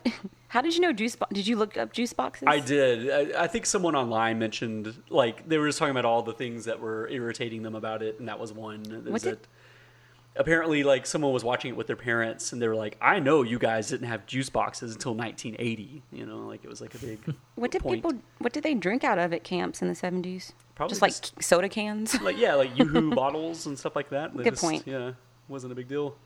[0.48, 1.16] how did you know juice?
[1.16, 2.44] Bo- did you look up juice boxes?
[2.48, 3.10] I did.
[3.36, 6.64] I, I think someone online mentioned like they were just talking about all the things
[6.64, 8.80] that were irritating them about it, and that was one.
[8.86, 9.46] Is What did- that
[10.38, 13.42] apparently, like someone was watching it with their parents, and they were like, "I know
[13.42, 16.98] you guys didn't have juice boxes until 1980." You know, like it was like a
[16.98, 17.18] big.
[17.54, 18.02] What did point.
[18.02, 18.18] people?
[18.38, 20.52] What did they drink out of at camps in the seventies?
[20.74, 22.20] Probably just like soda cans.
[22.22, 24.36] like yeah, like YooHoo bottles and stuff like that.
[24.36, 24.82] They Good just- point.
[24.86, 25.12] Yeah,
[25.48, 26.16] wasn't a big deal.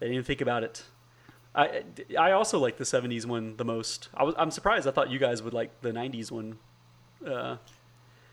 [0.00, 0.84] They didn't think about it.
[1.54, 1.82] I
[2.18, 4.08] I also like the '70s one the most.
[4.14, 4.86] I was I'm surprised.
[4.86, 6.58] I thought you guys would like the '90s one.
[7.26, 7.56] Uh,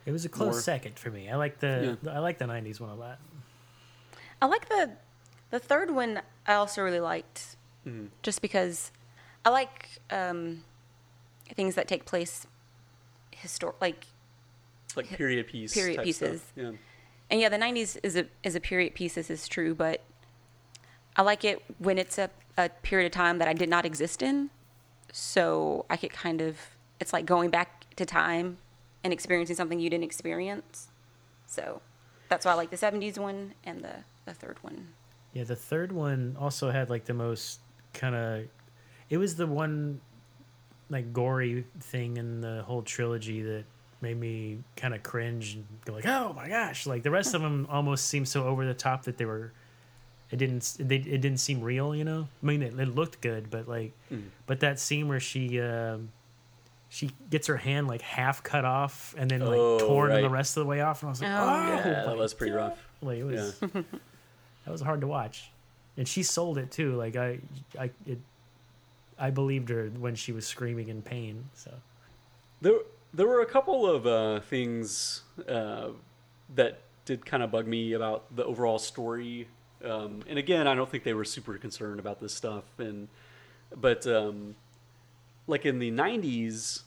[0.06, 0.62] it was a close More.
[0.62, 1.30] second for me.
[1.30, 3.20] I like the I like the '90s one a lot.
[4.42, 4.92] I like the
[5.52, 6.22] the third one.
[6.48, 7.56] I also really liked,
[7.88, 8.08] Mm-hmm.
[8.24, 8.92] just because
[9.46, 10.64] I like um,
[11.54, 12.48] things that take place
[13.44, 14.06] histor like
[14.96, 15.74] like period piece.
[15.74, 16.42] Period pieces.
[16.56, 16.72] Yeah.
[17.30, 19.14] and yeah, the '90s is a is a period piece.
[19.16, 20.02] This is true, but
[21.16, 24.22] I like it when it's a, a period of time that I did not exist
[24.24, 24.50] in.
[25.14, 26.58] So I could kind of
[27.00, 28.58] it's like going back to time
[29.04, 30.88] and experiencing something you didn't experience.
[31.46, 31.82] So
[32.30, 34.90] that's why I like the '70s one and the the third one.
[35.36, 37.60] Yeah, the third one also had like the most
[37.94, 38.46] kind of.
[39.10, 40.02] It was the one,
[40.90, 43.66] like gory thing in the whole trilogy that
[44.02, 47.42] made me kind of cringe and go like, "Oh my gosh!" Like the rest of
[47.42, 49.52] them almost seemed so over the top that they were.
[50.32, 50.78] It didn't.
[50.80, 52.28] They, it didn't seem real, you know.
[52.42, 53.92] I mean, it, it looked good, but like,
[54.48, 55.60] but that scene where she.
[55.62, 56.10] Um,
[56.88, 60.22] she gets her hand like half cut off and then like Oh, torn right.
[60.22, 62.34] the rest of the way off, and I was like, Oh, "Oh, Yeah, that was
[62.34, 62.88] pretty rough.
[63.02, 63.60] Like it was
[64.66, 65.52] that was hard to watch,
[65.98, 66.96] and she sold it too.
[66.96, 67.40] Like I,
[67.80, 68.20] I, it,
[69.18, 71.46] I believed her when she was screaming in pain.
[71.54, 71.72] So
[72.62, 72.80] There,
[73.14, 75.90] there were a couple of uh, things uh,
[76.56, 79.48] that did kind of bug me about the overall story.
[79.84, 82.64] Um, and again, I don't think they were super concerned about this stuff.
[82.80, 83.08] And
[83.76, 84.56] but um,
[85.48, 86.82] like in the '90s,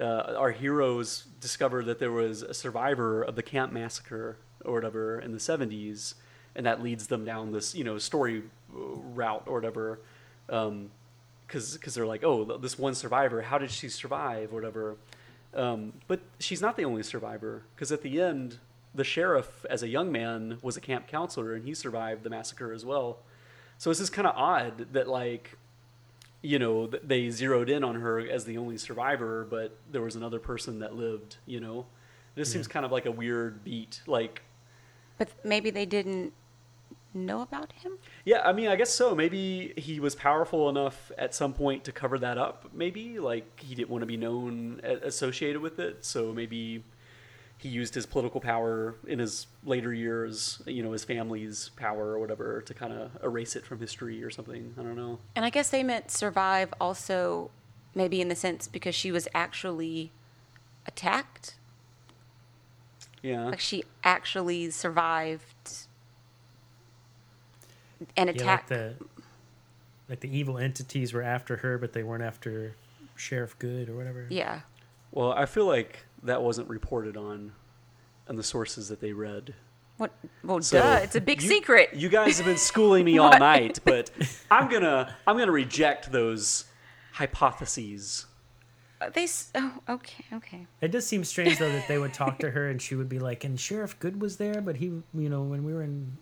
[0.00, 5.20] uh, our heroes discovered that there was a survivor of the camp massacre or whatever
[5.20, 6.14] in the '70s,
[6.60, 8.42] and that leads them down this you know story
[8.74, 8.78] uh,
[9.14, 9.98] route or whatever.
[10.50, 10.90] Um,
[11.46, 14.96] because because they're like, oh, this one survivor, how did she survive, or whatever.
[15.54, 18.58] Um, but she's not the only survivor, because at the end,
[18.94, 22.74] the sheriff, as a young man, was a camp counselor, and he survived the massacre
[22.74, 23.20] as well.
[23.78, 25.56] So it's just kind of odd that like,
[26.42, 30.38] you know, they zeroed in on her as the only survivor, but there was another
[30.38, 31.38] person that lived.
[31.46, 31.86] You know,
[32.34, 34.02] this just seems kind of like a weird beat.
[34.06, 34.42] Like,
[35.16, 36.34] But maybe they didn't
[37.12, 37.92] know about him.
[38.24, 39.14] Yeah, I mean, I guess so.
[39.14, 42.70] Maybe he was powerful enough at some point to cover that up.
[42.72, 46.84] Maybe like he didn't want to be known associated with it, so maybe
[47.58, 52.18] he used his political power in his later years, you know, his family's power or
[52.18, 54.74] whatever, to kind of erase it from history or something.
[54.78, 55.18] I don't know.
[55.36, 57.50] And I guess they meant survive also,
[57.94, 60.10] maybe in the sense because she was actually
[60.86, 61.56] attacked.
[63.22, 63.44] Yeah.
[63.44, 65.59] Like she actually survived
[68.16, 68.66] an Yeah, like attack.
[68.68, 68.94] the
[70.08, 72.74] like the evil entities were after her, but they weren't after
[73.16, 74.26] Sheriff Goode or whatever.
[74.30, 74.60] yeah.
[75.12, 77.52] Well, I feel like that wasn't reported on
[78.28, 79.54] in the sources that they read.
[79.96, 80.12] What?
[80.44, 81.00] Well, So duh.
[81.02, 81.90] It's a big you- secret.
[81.94, 84.10] You guys have been schooling me all night, but
[84.50, 86.64] I'm gonna I'm gonna reject those
[87.12, 88.26] hypotheses.
[89.00, 89.26] Uh, they.
[89.54, 90.24] Oh, okay.
[90.32, 90.66] Okay.
[90.80, 93.18] It does seem strange though that they would talk to her and she would be
[93.18, 96.16] like, "And Sheriff Goode was there, but he, you know, when we were in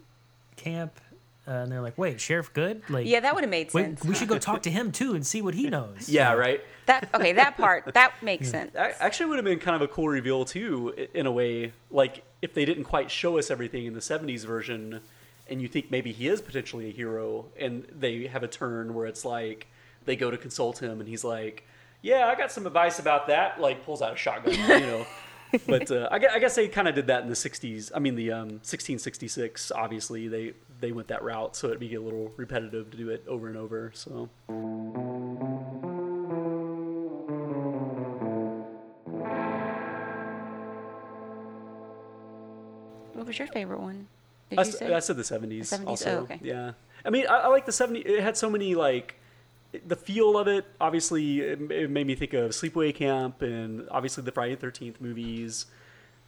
[0.56, 1.00] camp,
[1.48, 4.04] uh, and they're like, wait, Sheriff Goode, like, Yeah, that would have made wait, sense.
[4.04, 6.60] we should go talk to him too and see what he knows." Yeah, right.
[6.86, 7.32] That okay.
[7.32, 8.72] That part that makes sense.
[8.74, 11.72] That actually would have been kind of a cool reveal too, in a way.
[11.90, 15.00] Like if they didn't quite show us everything in the '70s version,
[15.48, 19.06] and you think maybe he is potentially a hero, and they have a turn where
[19.06, 19.66] it's like
[20.04, 21.64] they go to consult him, and he's like,
[22.02, 25.06] "Yeah, I got some advice about that." Like pulls out a shotgun, you know.
[25.66, 27.90] but uh, I, I guess they kind of did that in the '60s.
[27.94, 29.72] I mean, the um, 1666.
[29.72, 33.24] Obviously, they they went that route, so it'd be a little repetitive to do it
[33.28, 33.90] over and over.
[33.94, 34.28] So.
[43.14, 44.06] What was your favorite one?
[44.56, 44.60] I?
[44.60, 44.64] I
[45.00, 45.70] said the seventies.
[45.70, 45.86] 70s?
[45.86, 46.38] Also, Oh, okay.
[46.42, 46.72] yeah.
[47.04, 48.04] I mean, I, I like the seventies.
[48.06, 49.16] It had so many like
[49.86, 50.64] the feel of it.
[50.80, 55.00] Obviously, it, it made me think of Sleepaway Camp and obviously the Friday the Thirteenth
[55.00, 55.66] movies.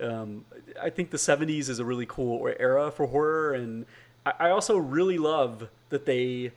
[0.01, 0.45] Um,
[0.80, 3.86] I think the seventies is a really cool era for horror, and
[4.24, 6.53] I, I also really love that they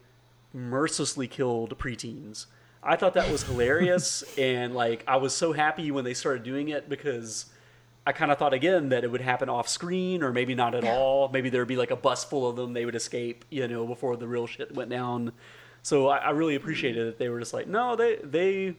[0.54, 2.46] mercilessly killed preteens.
[2.82, 6.70] I thought that was hilarious, and like I was so happy when they started doing
[6.70, 7.48] it because
[8.06, 10.84] I kind of thought again that it would happen off screen, or maybe not at
[10.84, 11.30] all.
[11.30, 14.18] Maybe there'd be like a bus full of them; they would escape, you know, before
[14.18, 15.32] the real shit went down.
[15.84, 18.76] So I, I really appreciated that they were just like, no, they they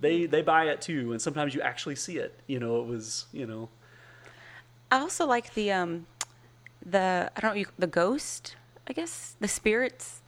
[0.00, 2.38] they they buy it too, and sometimes you actually see it.
[2.46, 3.68] You know, it was you know,
[4.90, 6.06] I also like the um,
[6.84, 8.56] the I don't know you- the ghost.
[8.88, 10.20] I guess the spirits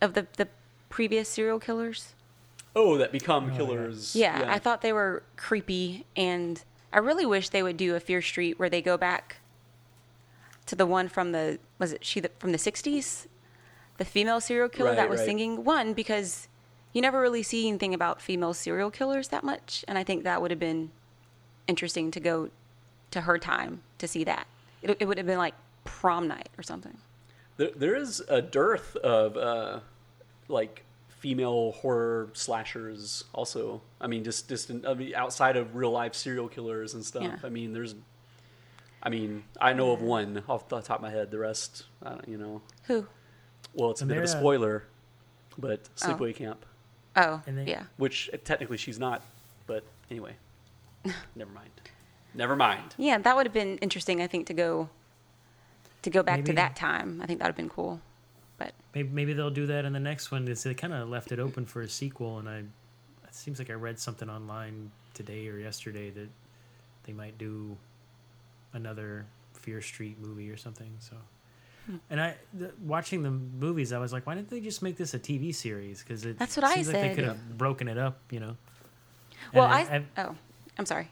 [0.00, 0.48] of the the
[0.88, 2.14] previous serial killers.
[2.76, 3.56] oh, that become yeah.
[3.56, 4.16] killers.
[4.16, 8.22] Yeah, I thought they were creepy, and I really wish they would do a Fear
[8.22, 9.36] Street where they go back
[10.66, 13.26] to the one from the was it she the, from the '60s,
[13.96, 15.26] the female serial killer Right, that was right.
[15.26, 15.64] singing.
[15.64, 16.48] One because
[16.92, 20.40] you never really see anything about female serial killers that much, and I think that
[20.40, 20.90] would have been
[21.66, 22.50] interesting to go
[23.10, 24.46] to her time to see that.
[24.82, 26.96] It, it would have been like prom night or something.
[27.56, 29.80] There, there is a dearth of uh,
[30.48, 33.24] like female horror slashers.
[33.32, 37.04] Also, I mean, just just in, I mean, outside of real life serial killers and
[37.04, 37.22] stuff.
[37.22, 37.36] Yeah.
[37.42, 37.94] I mean, there's.
[39.02, 41.30] I mean, I know of one off the top of my head.
[41.30, 42.62] The rest, I don't, you know.
[42.84, 43.06] Who?
[43.74, 44.84] Well, it's a And bit of a spoiler,
[45.58, 46.06] but Oh.
[46.06, 46.64] Sleepaway Camp,
[47.16, 47.84] Oh, And they- yeah.
[47.96, 49.22] which uh, technically she's not,
[49.66, 50.34] but anyway,
[51.36, 51.70] never mind.
[52.34, 52.94] Never mind.
[52.98, 54.20] Yeah, that would have been interesting.
[54.20, 54.88] I think to go
[56.02, 57.20] to go back to that time.
[57.22, 58.00] I think that would have been cool.
[58.58, 60.44] But Maybe, maybe they'll do that in the next one.
[60.44, 62.58] They kind of left it open for a sequel, and I.
[62.58, 66.28] It seems like I read something online today or yesterday that
[67.04, 67.76] they might do
[68.72, 70.90] another Fear Street movie or something.
[71.00, 71.16] So.
[72.10, 75.14] And I the, watching the movies, I was like, why didn't they just make this
[75.14, 76.02] a TV series?
[76.02, 78.56] Because it That's what I seems like they could have broken it up, you know.
[79.52, 80.34] well, And I, I've- oh,
[80.78, 81.10] I'm sorry.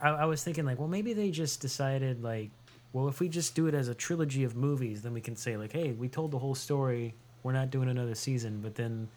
[0.00, 2.50] I, I was thinking like, well, maybe they just decided like,
[2.92, 5.56] well, if we just do it as a trilogy of movies, then we can say
[5.56, 7.14] like, hey, we told the whole story.
[7.42, 9.08] We're not doing another season, but then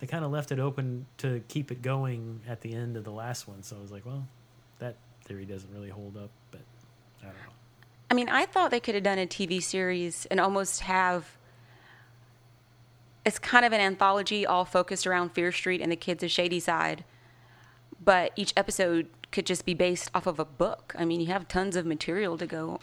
[0.00, 3.10] they kind of left it open to keep it going at the end of the
[3.12, 3.62] last one.
[3.62, 4.26] So I was like, well,
[4.78, 6.60] that theory doesn't really hold up, but
[7.22, 7.40] I don't know.
[8.10, 11.36] I mean, I thought they could have done a TV series and almost have.
[13.24, 16.60] It's kind of an anthology, all focused around Fear Street and the kids of Shady
[16.60, 17.04] Side,
[18.02, 20.94] but each episode could just be based off of a book.
[20.98, 22.80] I mean, you have tons of material to go,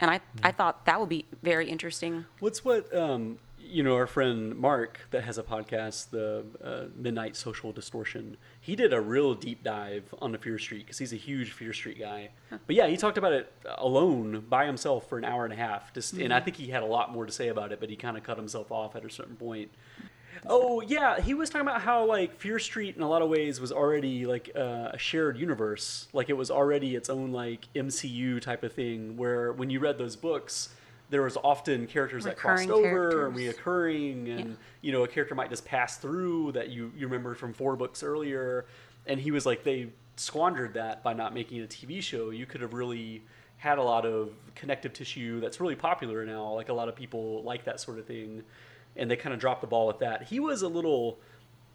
[0.00, 2.24] and I I thought that would be very interesting.
[2.40, 3.96] What's what um, you know?
[3.96, 8.36] Our friend Mark that has a podcast, the uh, Midnight Social Distortion.
[8.60, 11.72] He did a real deep dive on the Fear Street because he's a huge Fear
[11.72, 12.30] Street guy.
[12.50, 15.92] But yeah, he talked about it alone by himself for an hour and a half.
[15.92, 17.96] Just and I think he had a lot more to say about it, but he
[17.96, 19.70] kind of cut himself off at a certain point.
[20.48, 23.60] Oh yeah, he was talking about how like Fear Street in a lot of ways
[23.60, 28.40] was already like uh, a shared universe, like it was already its own like MCU
[28.40, 29.16] type of thing.
[29.16, 30.70] Where when you read those books,
[31.10, 34.56] there was often characters that crossed Recurring over and reoccurring, and Yeah.
[34.82, 38.02] you know a character might just pass through that you you remember from four books
[38.02, 38.66] earlier.
[39.06, 42.30] And he was like they squandered that by not making a TV show.
[42.30, 43.22] You could have really
[43.58, 46.52] had a lot of connective tissue that's really popular now.
[46.54, 48.42] Like a lot of people like that sort of thing,
[48.96, 50.24] and they kind of dropped the ball with that.
[50.24, 51.18] He was a little,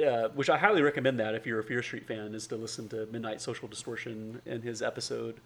[0.06, 2.88] uh, which I highly recommend that if you're a Fear Street fan, is to listen
[2.90, 5.40] to Midnight Social Distortion in his episode.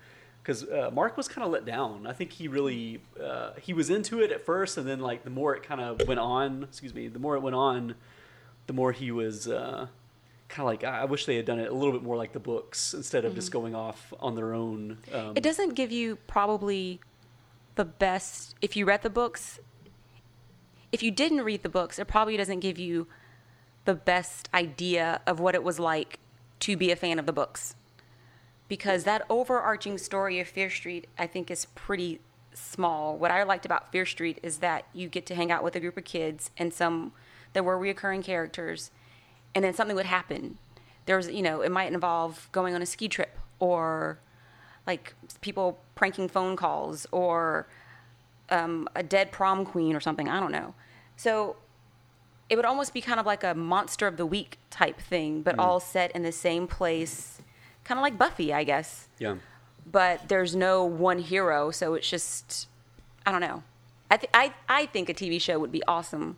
[0.46, 2.06] Because uh, Mark was kind of let down.
[2.06, 5.32] I think he really uh, he was into it at first, and then like the
[5.32, 7.96] more it kind of went on, excuse me, the more it went on,
[8.68, 9.88] the more he was uh,
[10.48, 12.40] kind of like I wish they had done it a little bit more like the
[12.40, 15.00] books instead of just going off on their own.
[15.12, 17.00] Um, It doesn't give you probably
[17.74, 19.60] the best if you read the books.
[20.92, 23.08] If you didn't read the books, it probably doesn't give you
[23.86, 26.20] the best idea of what it was like
[26.62, 27.76] to be a fan of the books.
[28.68, 32.20] Because that overarching story of Fear Street, I think, is pretty
[32.54, 33.18] small.
[33.18, 35.80] What I liked about Fear Street is that you get to hang out with a
[35.80, 37.12] group of kids and some
[37.56, 38.92] there were reoccurring characters,
[39.56, 40.58] and then something would happen.
[41.06, 44.20] There was, you know, it might involve going on a ski trip or
[44.86, 47.66] like people pranking phone calls or
[48.50, 50.28] um, a dead prom queen or something.
[50.28, 50.76] I don't know.
[51.16, 51.56] So
[52.50, 55.58] it would almost be kind of like a monster of the week type thing, but
[55.58, 57.42] all set in the same place,
[57.86, 59.08] kind of like Buffy, I guess.
[59.18, 59.36] yeah.
[59.90, 62.68] But there's no one hero, so it's just
[63.26, 63.64] I don't know.
[64.12, 66.38] I th- I I think a TV show would be awesome.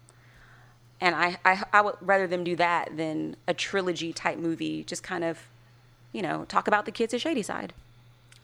[0.99, 4.83] And I, I I would rather them do that than a trilogy type movie.
[4.83, 5.47] Just kind of,
[6.11, 7.73] you know, talk about the kids at Shady Side.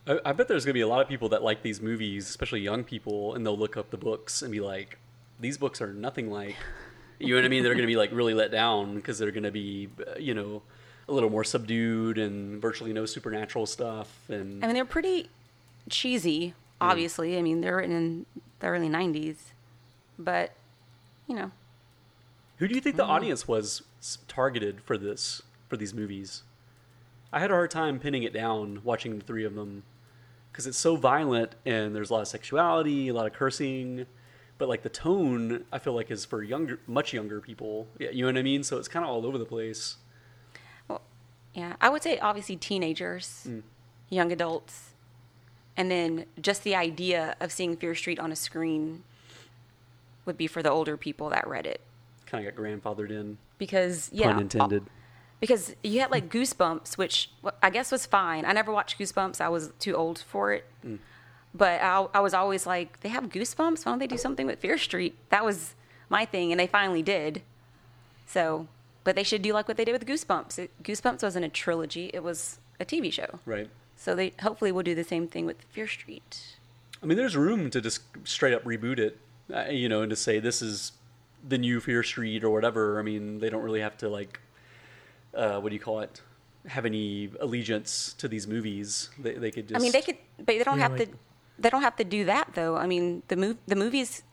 [0.07, 2.61] I, I bet there's gonna be a lot of people that like these movies, especially
[2.61, 4.99] young people, and they'll look up the books and be like,
[5.39, 6.55] "These books are nothing like."
[7.19, 7.63] You know what I mean?
[7.63, 10.61] They're gonna be like really let down because they're gonna be, uh, you know,
[11.07, 14.09] a little more subdued and virtually no supernatural stuff.
[14.29, 15.29] And I mean, they're pretty
[15.89, 16.53] cheesy, hmm.
[16.81, 17.37] obviously.
[17.37, 18.25] I mean, they're written in
[18.59, 19.35] the early 90s.
[20.17, 20.51] But,
[21.27, 21.51] you know,
[22.57, 23.81] who do you think the audience was
[24.27, 26.43] targeted for this for these movies?
[27.31, 29.83] I had a hard time pinning it down watching the three of them
[30.51, 34.05] because it's so violent and there's a lot of sexuality, a lot of cursing,
[34.59, 37.87] but like the tone I feel like is for younger, much younger people.
[37.97, 38.63] Yeah, you know what I mean.
[38.63, 39.97] So it's kind of all over the place.
[41.53, 43.61] Yeah, I would say obviously teenagers, mm.
[44.09, 44.91] young adults,
[45.77, 49.03] and then just the idea of seeing Fear Street on a screen
[50.25, 51.81] would be for the older people that read it.
[52.25, 54.31] Kind of got grandfathered in, Because, yeah.
[54.31, 54.83] pun intended.
[55.39, 57.29] because you had like Goosebumps, which
[57.61, 58.45] I guess was fine.
[58.45, 59.41] I never watched Goosebumps.
[59.41, 60.65] I was too old for it.
[60.85, 60.99] Mm.
[61.53, 63.85] But I, I was always like, they have Goosebumps.
[63.85, 65.15] Why don't they do something with Fear Street?
[65.29, 65.75] That was
[66.09, 67.43] my thing, and they finally did.
[68.25, 68.67] So,
[69.03, 70.59] but they should do like what they did with Goosebumps.
[70.59, 73.39] It, Goosebumps wasn't a trilogy; it was a TV show.
[73.45, 73.69] Right.
[73.95, 76.57] So they hopefully will do the same thing with Fear Street.
[77.01, 79.19] I mean, there's room to just straight up reboot it,
[79.53, 80.93] uh, you know, and to say this is
[81.47, 82.99] the new Fear Street or whatever.
[82.99, 84.39] I mean, they don't really have to like,
[85.33, 86.21] uh, what do you call it?
[86.67, 89.09] Have any allegiance to these movies?
[89.19, 89.79] They, they could just.
[89.79, 91.17] I mean, they could, but they don't have like- to.
[91.59, 92.75] They don't have to do that though.
[92.75, 94.23] I mean, the mov- the movies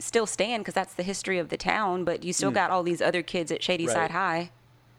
[0.00, 2.04] still stand because that's the history of the town.
[2.04, 3.94] But you still got all these other kids at Shady Right.
[3.94, 4.50] Side High.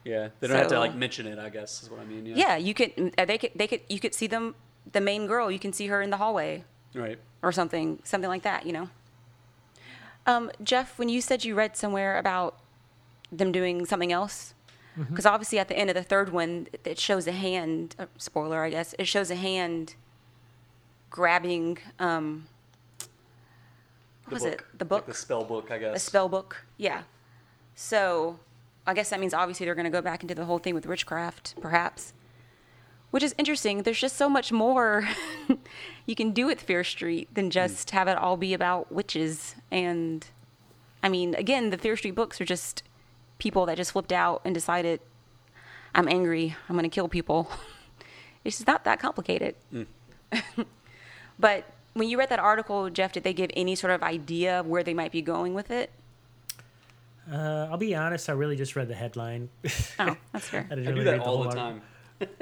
[0.04, 1.38] Yeah, they don't have to like mention it.
[1.38, 2.26] I guess is what I mean.
[2.26, 2.34] Yeah.
[2.36, 3.12] Yeah, you could.
[3.18, 3.50] uh, They could.
[3.54, 3.80] They could.
[3.88, 4.54] You could see them.
[4.90, 5.50] The main girl.
[5.50, 7.18] You can see her in the hallway Right.
[7.42, 8.00] or something.
[8.04, 8.66] Something like that.
[8.66, 8.88] You know.
[10.26, 12.56] Um, Jeff, when you said you read somewhere about
[13.30, 14.54] them doing something else,
[14.96, 17.96] because obviously at the end of the third one, it- it shows a hand.
[17.98, 18.94] Uh, spoiler, I guess.
[18.98, 19.94] It shows a hand
[21.10, 21.78] grabbing.
[21.98, 22.46] Um,
[24.24, 24.52] what was book.
[24.52, 24.78] it?
[24.78, 25.06] The Like book.
[25.06, 25.96] the spell book, I guess.
[25.96, 26.64] a spell book.
[26.76, 27.02] Yeah.
[27.74, 28.38] So
[28.86, 30.86] I guess that means obviously they're going to go back into the whole thing with
[30.86, 32.12] witchcraft, perhaps.
[33.10, 33.82] Which is interesting.
[33.82, 35.06] There's just so much more
[36.06, 37.50] you can do with Fear Street than hmm.
[37.50, 39.54] just have it all be about witches.
[39.70, 40.26] And
[41.02, 42.82] I mean, again, the Fear Street books are just
[43.38, 45.00] people that just flipped out and decided,
[45.94, 47.50] I'm angry, I'm going to kill people.
[48.44, 49.56] it's just not that complicated.
[49.70, 49.82] Hmm.
[51.38, 54.66] but when you read that article, Jeff, did they give any sort of idea of
[54.66, 55.90] where they might be going with it?
[57.30, 58.28] Uh, I'll be honest.
[58.28, 59.48] I really just read the headline.
[59.98, 60.66] Oh, that's fair.
[60.70, 61.62] I, didn't really I do that read the all the article.
[61.62, 61.82] time.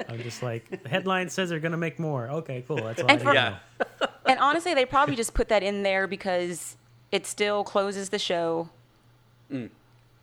[0.09, 2.27] I'm just like the headline says they're gonna make more.
[2.29, 2.77] Okay, cool.
[2.77, 3.57] That's all I And need for- to Yeah.
[4.01, 4.07] know.
[4.27, 6.77] And honestly, they probably just put that in there because
[7.11, 8.69] it still closes the show,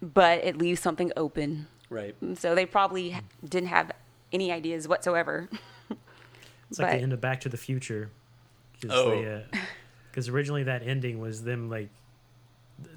[0.01, 1.67] but it leaves something open.
[1.91, 2.15] Right.
[2.35, 3.91] So they probably ha- didn't have
[4.33, 5.49] any ideas whatsoever.
[6.71, 8.11] It's like But- the end of Back to the Future.
[8.89, 9.41] Oh.
[10.11, 11.89] Because uh, originally that ending was them like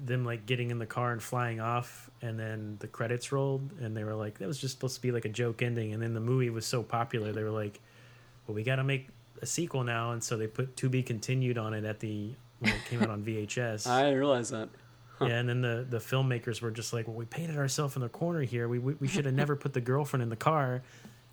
[0.00, 3.96] them like getting in the car and flying off, and then the credits rolled, and
[3.96, 6.14] they were like, that was just supposed to be like a joke ending, and then
[6.14, 7.80] the movie was so popular, they were like,
[8.46, 9.08] well, we got to make
[9.40, 12.30] a sequel now, and so they put to be continued on it at the
[12.60, 13.86] when it came out on VHS.
[13.88, 14.68] I didn't realize that.
[15.20, 18.08] Yeah, and then the, the filmmakers were just like, well, we painted ourselves in the
[18.08, 18.66] corner here.
[18.66, 20.82] We, we, we should have never put the girlfriend in the car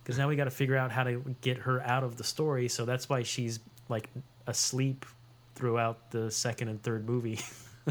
[0.03, 2.67] because now we got to figure out how to get her out of the story.
[2.67, 4.09] So that's why she's like
[4.47, 5.05] asleep
[5.55, 7.39] throughout the second and third movie.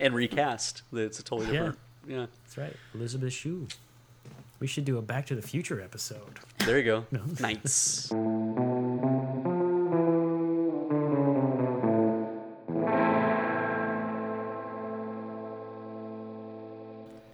[0.00, 0.82] and recast.
[0.92, 1.78] It's a totally different.
[2.06, 2.26] Yeah.
[2.44, 3.66] That's right, Elizabeth Shue.
[4.60, 6.38] We should do a Back to the Future episode.
[6.64, 7.06] There you go.
[7.40, 8.10] Nice.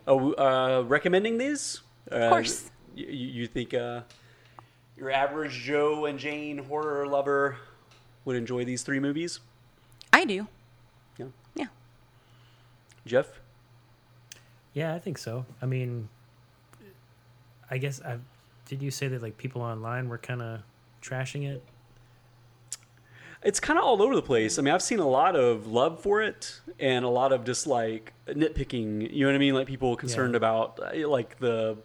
[0.09, 1.81] Oh, uh, recommending these?
[2.11, 2.71] Uh, Of course.
[2.95, 4.03] You, you think uh,
[4.97, 7.57] your average Joe and Jane horror lover
[8.25, 9.41] would enjoy these three movies?
[10.13, 10.47] I do.
[11.19, 11.27] Yeah.
[11.55, 11.67] Yeah.
[13.05, 13.29] Jeff?
[14.73, 15.47] Yeah, I think so.
[15.63, 16.09] I mean,
[17.71, 18.19] I guess I
[18.67, 18.83] did.
[18.83, 20.61] You say that like people online were kind of
[21.03, 21.63] trashing it.
[23.43, 24.59] It's kind of all over the place.
[24.59, 27.67] I mean, I've seen a lot of love for it and a lot of just
[27.67, 29.13] like nitpicking.
[29.13, 29.55] You know what I mean?
[29.55, 30.39] Like people concerned Yeah.
[30.39, 31.77] about uh, like the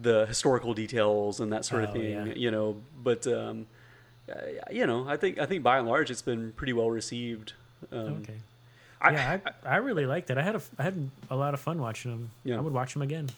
[0.00, 2.10] the historical details and that sort of Oh, thing.
[2.26, 2.34] yeah.
[2.34, 3.66] You know, but um,
[4.30, 4.34] uh,
[4.70, 7.52] you know, I think I think by and large it's been pretty well received.
[7.92, 8.36] Um, Okay.
[9.02, 10.36] I, yeah, I, I really liked it.
[10.36, 12.30] I had a I had a lot of fun watching them.
[12.44, 12.58] Yeah.
[12.58, 13.30] I would watch them again.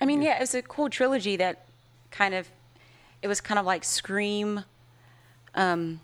[0.00, 1.64] I mean, yeah, it was a cool trilogy that
[2.10, 2.48] kind of,
[3.22, 4.64] it was kind of like Scream,
[5.54, 6.00] um,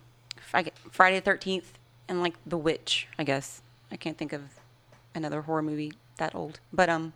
[0.91, 1.73] Friday the Thirteenth,
[2.09, 3.07] and like The Witch.
[3.19, 4.43] I guess I can't think of
[5.15, 7.13] another horror movie that old, but um,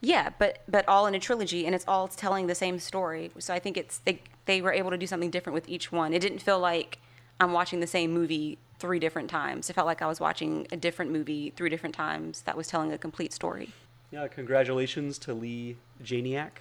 [0.00, 3.30] yeah, but but all in a trilogy, and it's all telling the same story.
[3.38, 6.12] So I think it's they they were able to do something different with each one.
[6.14, 6.98] It didn't feel like
[7.40, 9.68] I'm watching the same movie three different times.
[9.68, 12.92] It felt like I was watching a different movie three different times that was telling
[12.92, 13.70] a complete story.
[14.12, 16.52] yeah, congratulations to Leigh Janiak,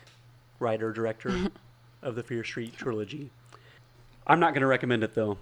[0.59, 1.31] writer director
[2.01, 3.29] of the Fear Street trilogy.
[4.25, 5.37] I'm not going to recommend it though.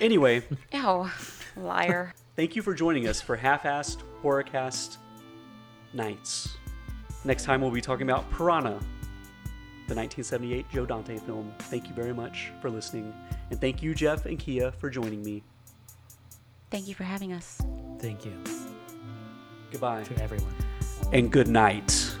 [0.00, 0.42] Anyway,
[0.74, 1.12] Oh,
[1.56, 2.14] liar.
[2.36, 4.96] Thank you for joining us for Half-Assed Horrorcast
[5.92, 6.56] Nights.
[7.24, 8.78] Next time we'll be talking about Piranha,
[9.88, 11.52] the 1978 Joe Dante film.
[11.60, 13.12] Thank you very much for listening,
[13.50, 15.42] and thank you, Jeff and Kia, for joining me.
[16.70, 17.60] Thank you for having us.
[17.98, 18.32] Thank you
[19.70, 20.54] Goodbye to everyone.
[21.12, 22.16] and good night.